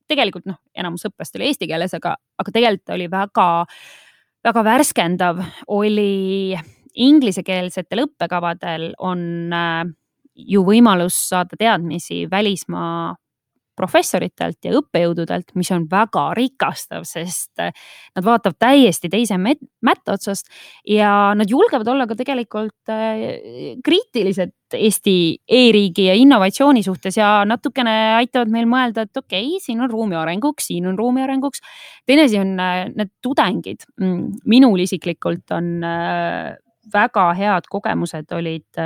tegelikult 0.09 0.47
noh, 0.49 0.59
enamus 0.77 1.07
õppest 1.09 1.37
oli 1.37 1.49
eesti 1.51 1.69
keeles, 1.69 1.93
aga, 1.97 2.15
aga 2.37 2.53
tegelikult 2.53 2.95
oli 2.95 3.09
väga, 3.11 3.49
väga 4.47 4.63
värskendav, 4.65 5.43
oli 5.73 6.57
inglisekeelsetel 6.97 8.05
õppekavadel 8.07 8.91
on 9.05 9.53
ju 10.37 10.63
võimalus 10.65 11.17
saada 11.29 11.57
teadmisi 11.59 12.25
välismaa 12.31 13.13
professoritelt 13.77 14.65
ja 14.65 14.73
õppejõududelt, 14.79 15.53
mis 15.57 15.69
on 15.75 15.85
väga 15.89 16.25
rikastav, 16.37 17.05
sest 17.07 17.61
eh, 17.61 17.73
nad 18.17 18.25
vaatavad 18.25 18.57
täiesti 18.59 19.09
teise 19.13 19.37
mätta 19.37 20.15
otsast 20.17 20.49
ja 20.89 21.33
nad 21.37 21.49
julgevad 21.49 21.87
olla 21.93 22.07
ka 22.09 22.17
tegelikult 22.17 22.93
eh, 22.93 23.77
kriitilised 23.85 24.55
Eesti 24.75 25.13
e-riigi 25.47 26.09
ja 26.09 26.15
innovatsiooni 26.19 26.81
suhtes 26.83 27.15
ja 27.15 27.45
natukene 27.47 28.17
aitavad 28.17 28.51
meil 28.51 28.65
mõelda, 28.67 29.05
et 29.07 29.15
okei 29.15 29.53
okay,, 29.53 29.61
siin 29.63 29.79
on 29.85 29.87
ruumi 29.91 30.17
arenguks, 30.19 30.67
siin 30.67 30.89
on 30.89 30.97
ruumi 30.99 31.23
arenguks. 31.23 31.63
teine 32.05 32.25
asi 32.27 32.41
on 32.41 32.51
eh, 32.59 32.83
need 32.91 33.13
tudengid. 33.23 33.87
Mm, 34.01 34.41
minul 34.51 34.83
isiklikult 34.83 35.55
on 35.55 35.85
väga 36.91 37.25
head 37.35 37.67
kogemused 37.71 38.31
olid 38.35 38.83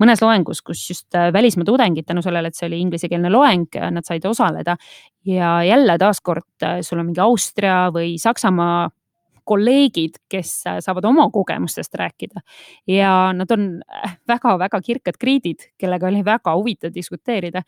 mõnes 0.00 0.22
loengus, 0.24 0.62
kus 0.64 0.82
just 0.90 1.16
äh, 1.16 1.30
välismaa 1.32 1.68
tudengid 1.68 2.08
tänu 2.08 2.22
sellele, 2.24 2.50
et 2.50 2.58
see 2.58 2.68
oli 2.70 2.80
inglisekeelne 2.84 3.30
loeng, 3.32 3.68
äh, 3.76 3.90
nad 3.92 4.06
said 4.06 4.24
osaleda. 4.28 4.76
ja 5.26 5.62
jälle 5.64 5.98
taaskord 5.98 6.62
äh, 6.62 6.80
sul 6.80 6.98
on 6.98 7.10
mingi 7.10 7.20
Austria 7.20 7.90
või 7.92 8.16
Saksamaa 8.18 8.88
kolleegid, 9.44 10.20
kes 10.30 10.62
saavad 10.84 11.04
oma 11.04 11.26
kogemustest 11.32 11.94
rääkida. 11.98 12.40
Ja 12.86 13.32
nad 13.34 13.50
on 13.50 13.80
väga-väga 14.28 14.80
kirkad 14.80 15.18
kriidid, 15.18 15.64
kellega 15.78 16.06
oli 16.06 16.20
väga 16.24 16.54
huvitav 16.54 16.92
diskuteerida. 16.94 17.62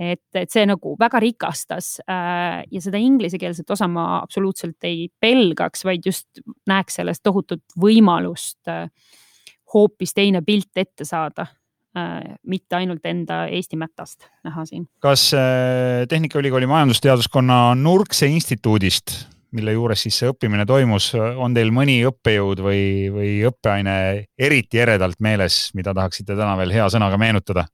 Et, 0.00 0.22
et 0.32 0.48
see 0.48 0.64
nagu 0.64 0.94
väga 0.96 1.20
rikastas 1.20 1.98
ja 2.08 2.80
seda 2.80 2.96
inglisekeelset 2.96 3.68
osa 3.70 3.88
ma 3.90 4.22
absoluutselt 4.22 4.88
ei 4.88 5.10
pelgaks, 5.20 5.84
vaid 5.84 6.08
just 6.08 6.40
näeks 6.70 6.96
sellest 7.02 7.20
tohutut 7.26 7.76
võimalust 7.76 8.70
hoopis 9.74 10.16
teine 10.16 10.40
pilt 10.46 10.72
ette 10.80 11.04
saada 11.04 11.44
mitte 12.46 12.76
ainult 12.78 13.06
enda 13.06 13.44
Eesti 13.50 13.76
mätast 13.76 14.28
näha 14.46 14.64
siin. 14.64 14.86
kas 15.02 15.32
äh, 15.34 16.06
Tehnikaülikooli 16.08 16.68
majandusteaduskonna 16.70 17.74
Nurkse 17.74 18.28
instituudist, 18.30 19.14
mille 19.50 19.74
juures 19.74 20.04
siis 20.06 20.20
see 20.20 20.30
õppimine 20.30 20.66
toimus, 20.66 21.10
on 21.18 21.54
teil 21.54 21.72
mõni 21.74 21.98
õppejõud 22.06 22.62
või, 22.62 22.84
või 23.10 23.32
õppeaine 23.50 23.96
eriti 24.38 24.78
eredalt 24.78 25.18
meeles, 25.18 25.72
mida 25.74 25.94
tahaksite 25.96 26.36
täna 26.38 26.54
veel 26.60 26.76
hea 26.78 26.86
sõnaga 26.92 27.18
meenutada? 27.18 27.66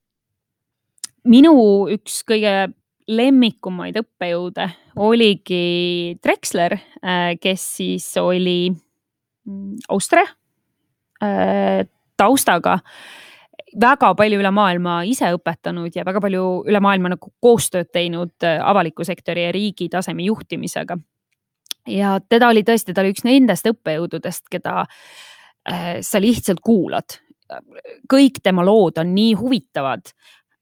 minu 1.27 1.53
üks 1.91 2.21
kõige 2.23 2.69
lemmikumaid 3.11 3.97
õppejõude 3.99 4.69
oligi 5.03 6.17
Drexler, 6.23 6.79
äh, 7.05 7.35
kes 7.43 7.69
siis 7.83 8.09
oli 8.23 8.71
mm, 8.73 9.77
Austria 9.93 10.25
taustaga 12.17 12.75
väga 13.81 14.13
palju 14.17 14.41
üle 14.41 14.53
maailma 14.55 15.01
ise 15.09 15.29
õpetanud 15.37 15.95
ja 15.95 16.05
väga 16.07 16.21
palju 16.25 16.47
üle 16.69 16.81
maailma 16.83 17.13
nagu 17.15 17.33
koostööd 17.43 17.91
teinud 17.93 18.47
äh, 18.47 18.59
avaliku 18.65 19.05
sektori 19.05 19.47
ja 19.47 19.53
riigi 19.55 19.89
taseme 19.93 20.27
juhtimisega. 20.27 20.99
ja 21.87 22.19
teda 22.29 22.49
oli 22.49 22.63
tõesti, 22.67 22.95
ta 22.95 23.05
oli 23.05 23.15
üks 23.15 23.25
nendest 23.25 23.69
õppejõududest, 23.71 24.49
keda 24.51 24.83
äh, 24.83 25.99
sa 26.01 26.21
lihtsalt 26.21 26.61
kuulad. 26.61 27.21
kõik 28.11 28.41
tema 28.43 28.65
lood 28.65 28.99
on 28.99 29.15
nii 29.15 29.35
huvitavad 29.39 30.09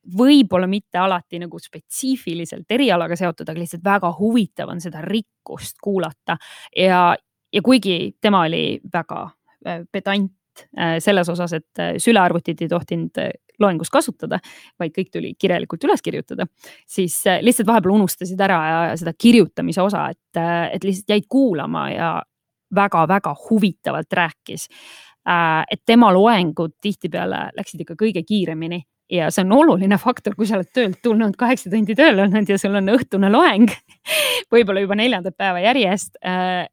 võib-olla 0.05 0.66
mitte 0.68 0.98
alati 1.00 1.38
nagu 1.40 1.59
spetsiifiliselt 1.59 2.68
erialaga 2.77 3.16
seotud, 3.16 3.48
aga 3.48 3.61
lihtsalt 3.61 3.85
väga 3.85 4.11
huvitav 4.18 4.68
on 4.68 4.81
seda 4.81 5.00
rikkust 5.00 5.79
kuulata 5.81 6.37
ja, 6.77 7.16
ja 7.53 7.62
kuigi 7.62 8.16
tema 8.20 8.44
oli 8.44 8.81
väga 8.92 9.22
äh, 9.66 9.85
pedant 9.92 10.33
Äh, 10.78 10.98
selles 10.98 11.28
osas, 11.28 11.52
et 11.52 11.78
äh, 11.78 11.94
sülearvutit 11.98 12.60
ei 12.62 12.68
tohtinud 12.70 13.18
äh, 13.18 13.30
loengus 13.62 13.90
kasutada, 13.90 14.38
vaid 14.78 14.92
kõik 14.94 15.10
tuli 15.14 15.32
kirjalikult 15.38 15.84
üles 15.86 16.02
kirjutada, 16.02 16.46
siis 16.90 17.20
lihtsalt 17.42 17.68
vahepeal 17.68 17.94
unustasid 17.94 18.40
ära 18.42 18.58
seda 18.98 19.12
kirjutamise 19.18 19.82
osa, 19.82 20.08
et, 20.10 20.40
et 20.74 20.86
lihtsalt 20.86 21.14
jäid 21.14 21.28
kuulama 21.30 21.84
ja 21.92 22.08
väga-väga 22.74 23.30
huvitavalt 23.44 24.18
rääkis. 24.18 24.66
et 25.70 25.80
tema 25.86 26.10
loengud 26.12 26.74
tihtipeale 26.82 27.50
läksid 27.56 27.80
ikka 27.80 27.94
kõige 27.94 28.24
kiiremini 28.26 28.82
ja 29.10 29.30
see 29.30 29.44
on 29.46 29.52
oluline 29.52 29.96
faktor, 29.98 30.34
kui 30.34 30.46
sa 30.46 30.58
oled 30.58 30.72
töölt 30.74 30.98
tulnud, 31.02 31.36
kaheksa 31.38 31.70
tundi 31.70 31.94
tööl 31.94 32.18
olnud 32.26 32.50
ja 32.50 32.58
sul 32.58 32.74
on 32.74 32.90
õhtune 32.90 33.30
loeng 33.30 33.70
võib-olla 34.52 34.82
juba 34.82 34.98
neljandat 34.98 35.38
päeva 35.38 35.62
järjest. 35.62 36.18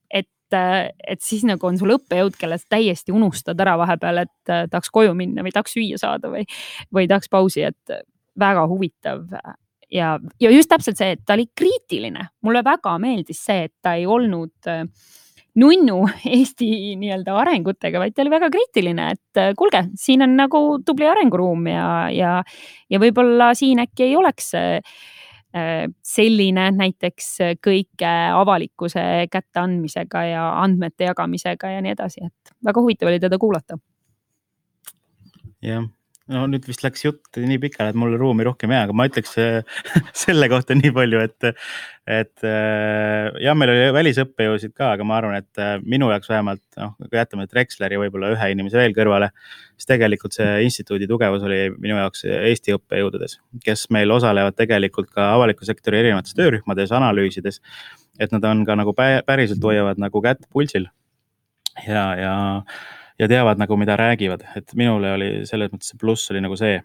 et 0.09 0.27
et, 0.55 0.93
et 1.15 1.23
siis 1.23 1.45
nagu 1.47 1.67
on 1.67 1.79
sul 1.79 1.95
õppejõud, 1.95 2.35
kelle 2.39 2.59
täiesti 2.69 3.13
unustad 3.15 3.59
ära 3.63 3.77
vahepeal, 3.81 4.23
et 4.25 4.51
äh, 4.51 4.67
tahaks 4.71 4.91
koju 4.93 5.15
minna 5.17 5.45
või 5.45 5.53
tahaks 5.55 5.75
süüa 5.77 5.99
saada 6.01 6.31
või, 6.33 6.45
või 6.93 7.07
tahaks 7.11 7.31
pausi, 7.31 7.65
et 7.69 7.97
väga 8.39 8.65
huvitav. 8.71 9.25
ja, 9.91 10.17
ja 10.39 10.51
just 10.51 10.71
täpselt 10.71 10.99
see, 10.99 11.15
et 11.15 11.25
ta 11.25 11.35
oli 11.37 11.49
kriitiline, 11.55 12.29
mulle 12.45 12.63
väga 12.63 12.97
meeldis 13.01 13.43
see, 13.45 13.67
et 13.69 13.75
ta 13.81 13.95
ei 13.99 14.05
olnud 14.05 14.71
äh, 14.71 14.85
nunnu 15.61 16.05
Eesti 16.31 16.95
nii-öelda 16.99 17.35
arengutega, 17.41 17.99
vaid 17.99 18.15
ta 18.15 18.23
oli 18.23 18.31
väga 18.33 18.51
kriitiline, 18.53 19.09
et 19.15 19.41
äh, 19.41 19.55
kuulge, 19.57 19.85
siin 19.99 20.23
on 20.27 20.37
nagu 20.39 20.61
tubli 20.85 21.09
arenguruum 21.11 21.67
ja, 21.67 21.87
ja, 22.13 22.37
ja 22.89 23.01
võib-olla 23.03 23.51
siin 23.57 23.83
äkki 23.83 24.09
ei 24.09 24.15
oleks 24.19 24.53
Äh, 24.55 24.79
selline 26.03 26.69
näiteks 26.71 27.29
kõike 27.65 28.11
avalikkuse 28.35 29.01
kätteandmisega 29.31 30.23
ja 30.29 30.43
andmete 30.61 31.09
jagamisega 31.09 31.73
ja 31.75 31.81
nii 31.83 31.91
edasi, 31.91 32.23
et 32.25 32.53
väga 32.65 32.81
huvitav 32.81 33.11
oli 33.11 33.19
teda 33.19 33.37
kuulata. 33.41 33.77
jah 35.61 35.89
no 36.29 36.43
nüüd 36.49 36.65
vist 36.69 36.84
läks 36.86 37.03
jutt 37.05 37.39
nii 37.39 37.57
pikale, 37.63 37.91
et 37.91 37.97
mul 37.97 38.13
ruumi 38.19 38.45
rohkem 38.45 38.71
ei 38.71 38.77
jää, 38.77 38.88
aga 38.88 38.95
ma 38.97 39.07
ütleks 39.10 39.34
äh, 39.41 39.81
selle 40.23 40.49
kohta 40.51 40.77
nii 40.77 40.91
palju, 40.95 41.21
et, 41.25 41.47
et 42.19 42.45
äh, 42.45 43.31
jah, 43.41 43.57
meil 43.57 43.73
oli 43.73 43.88
välisõppejõusid 43.95 44.75
ka, 44.77 44.91
aga 44.95 45.07
ma 45.07 45.17
arvan, 45.17 45.39
et 45.41 45.62
äh, 45.62 45.73
minu 45.81 46.12
jaoks 46.13 46.29
vähemalt 46.31 46.63
noh, 46.77 46.93
kui 47.07 47.19
jätame 47.19 47.47
Drexleri 47.51 47.99
võib-olla 48.03 48.31
ühe 48.36 48.51
inimese 48.53 48.79
veel 48.81 48.95
kõrvale, 48.97 49.31
siis 49.75 49.89
tegelikult 49.89 50.38
see 50.38 50.62
instituudi 50.67 51.10
tugevus 51.10 51.43
oli 51.47 51.63
minu 51.77 51.97
jaoks 51.97 52.25
Eesti 52.29 52.77
õppejõududes, 52.77 53.39
kes 53.65 53.88
meil 53.93 54.13
osalevad 54.13 54.57
tegelikult 54.60 55.12
ka 55.15 55.31
avaliku 55.36 55.67
sektori 55.67 56.03
erinevates 56.03 56.38
töörühmades, 56.38 56.93
analüüsides. 56.95 57.62
et 58.21 58.31
nad 58.31 58.43
on 58.45 58.65
ka 58.67 58.75
nagu 58.77 58.93
päriselt 58.93 59.63
hoiavad 59.63 59.97
nagu 60.01 60.21
kätt 60.21 60.45
pulsil 60.53 60.86
ja, 61.88 62.05
ja 62.19 62.34
ja 63.21 63.29
teavad 63.29 63.62
nagu, 63.62 63.77
mida 63.77 63.95
räägivad, 63.99 64.43
et 64.57 64.73
minule 64.77 65.13
oli 65.13 65.29
selles 65.49 65.71
mõttes 65.71 65.93
see 65.93 66.01
pluss 66.01 66.31
oli 66.34 66.41
nagu 66.41 66.57
see 66.57 66.79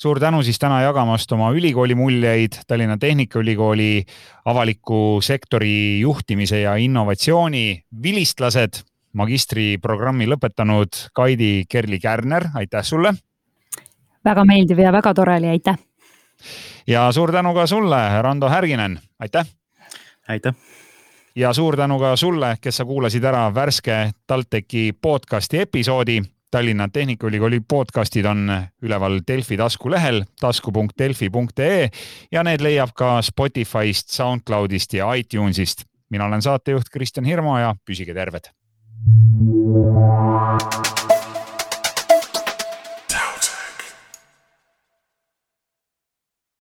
suur 0.00 0.18
tänu 0.20 0.42
siis 0.42 0.58
täna 0.58 0.80
jagamast 0.82 1.30
oma 1.32 1.52
ülikooli 1.54 1.94
muljeid, 1.94 2.58
Tallinna 2.66 2.98
Tehnikaülikooli 2.98 4.04
avaliku 4.50 5.20
sektori 5.22 6.00
juhtimise 6.00 6.64
ja 6.64 6.74
innovatsiooni 6.76 7.84
vilistlased, 8.02 8.82
magistriprogrammi 9.14 10.26
lõpetanud 10.26 11.06
Kaidi 11.14 11.64
Kerli-Kärner, 11.70 12.50
aitäh 12.58 12.82
sulle. 12.82 13.14
väga 14.24 14.44
meeldiv 14.44 14.78
ja 14.78 14.92
väga 14.92 15.14
tore 15.14 15.36
oli, 15.38 15.48
aitäh. 15.48 15.78
ja 16.86 17.12
suur 17.12 17.32
tänu 17.32 17.54
ka 17.54 17.66
sulle, 17.66 18.22
Rando 18.22 18.48
Härginen, 18.48 18.98
aitäh. 19.20 19.46
aitäh 20.28 20.54
ja 21.36 21.52
suur 21.52 21.76
tänu 21.76 21.98
ka 21.98 22.16
sulle, 22.16 22.56
kes 22.60 22.76
sa 22.76 22.84
kuulasid 22.84 23.24
ära 23.24 23.48
värske 23.54 24.12
TalTechi 24.26 24.92
podcasti 25.02 25.58
episoodi. 25.58 26.22
Tallinna 26.50 26.88
Tehnikaülikooli 26.88 27.60
podcastid 27.68 28.24
on 28.30 28.46
üleval 28.82 29.18
Delfi 29.26 29.56
taskulehel 29.56 30.22
tasku.delfi.ee 30.40 31.88
ja 32.32 32.44
need 32.46 32.62
leiab 32.62 32.94
ka 32.94 33.18
Spotify'st, 33.22 34.14
SoundCloud'ist 34.14 34.94
ja 34.94 35.12
iTunes'ist. 35.14 35.84
mina 36.10 36.24
olen 36.24 36.42
saatejuht 36.42 36.88
Kristjan 36.92 37.26
Hirmu 37.26 37.58
ja 37.58 37.74
püsige 37.86 38.14
terved. 38.14 38.54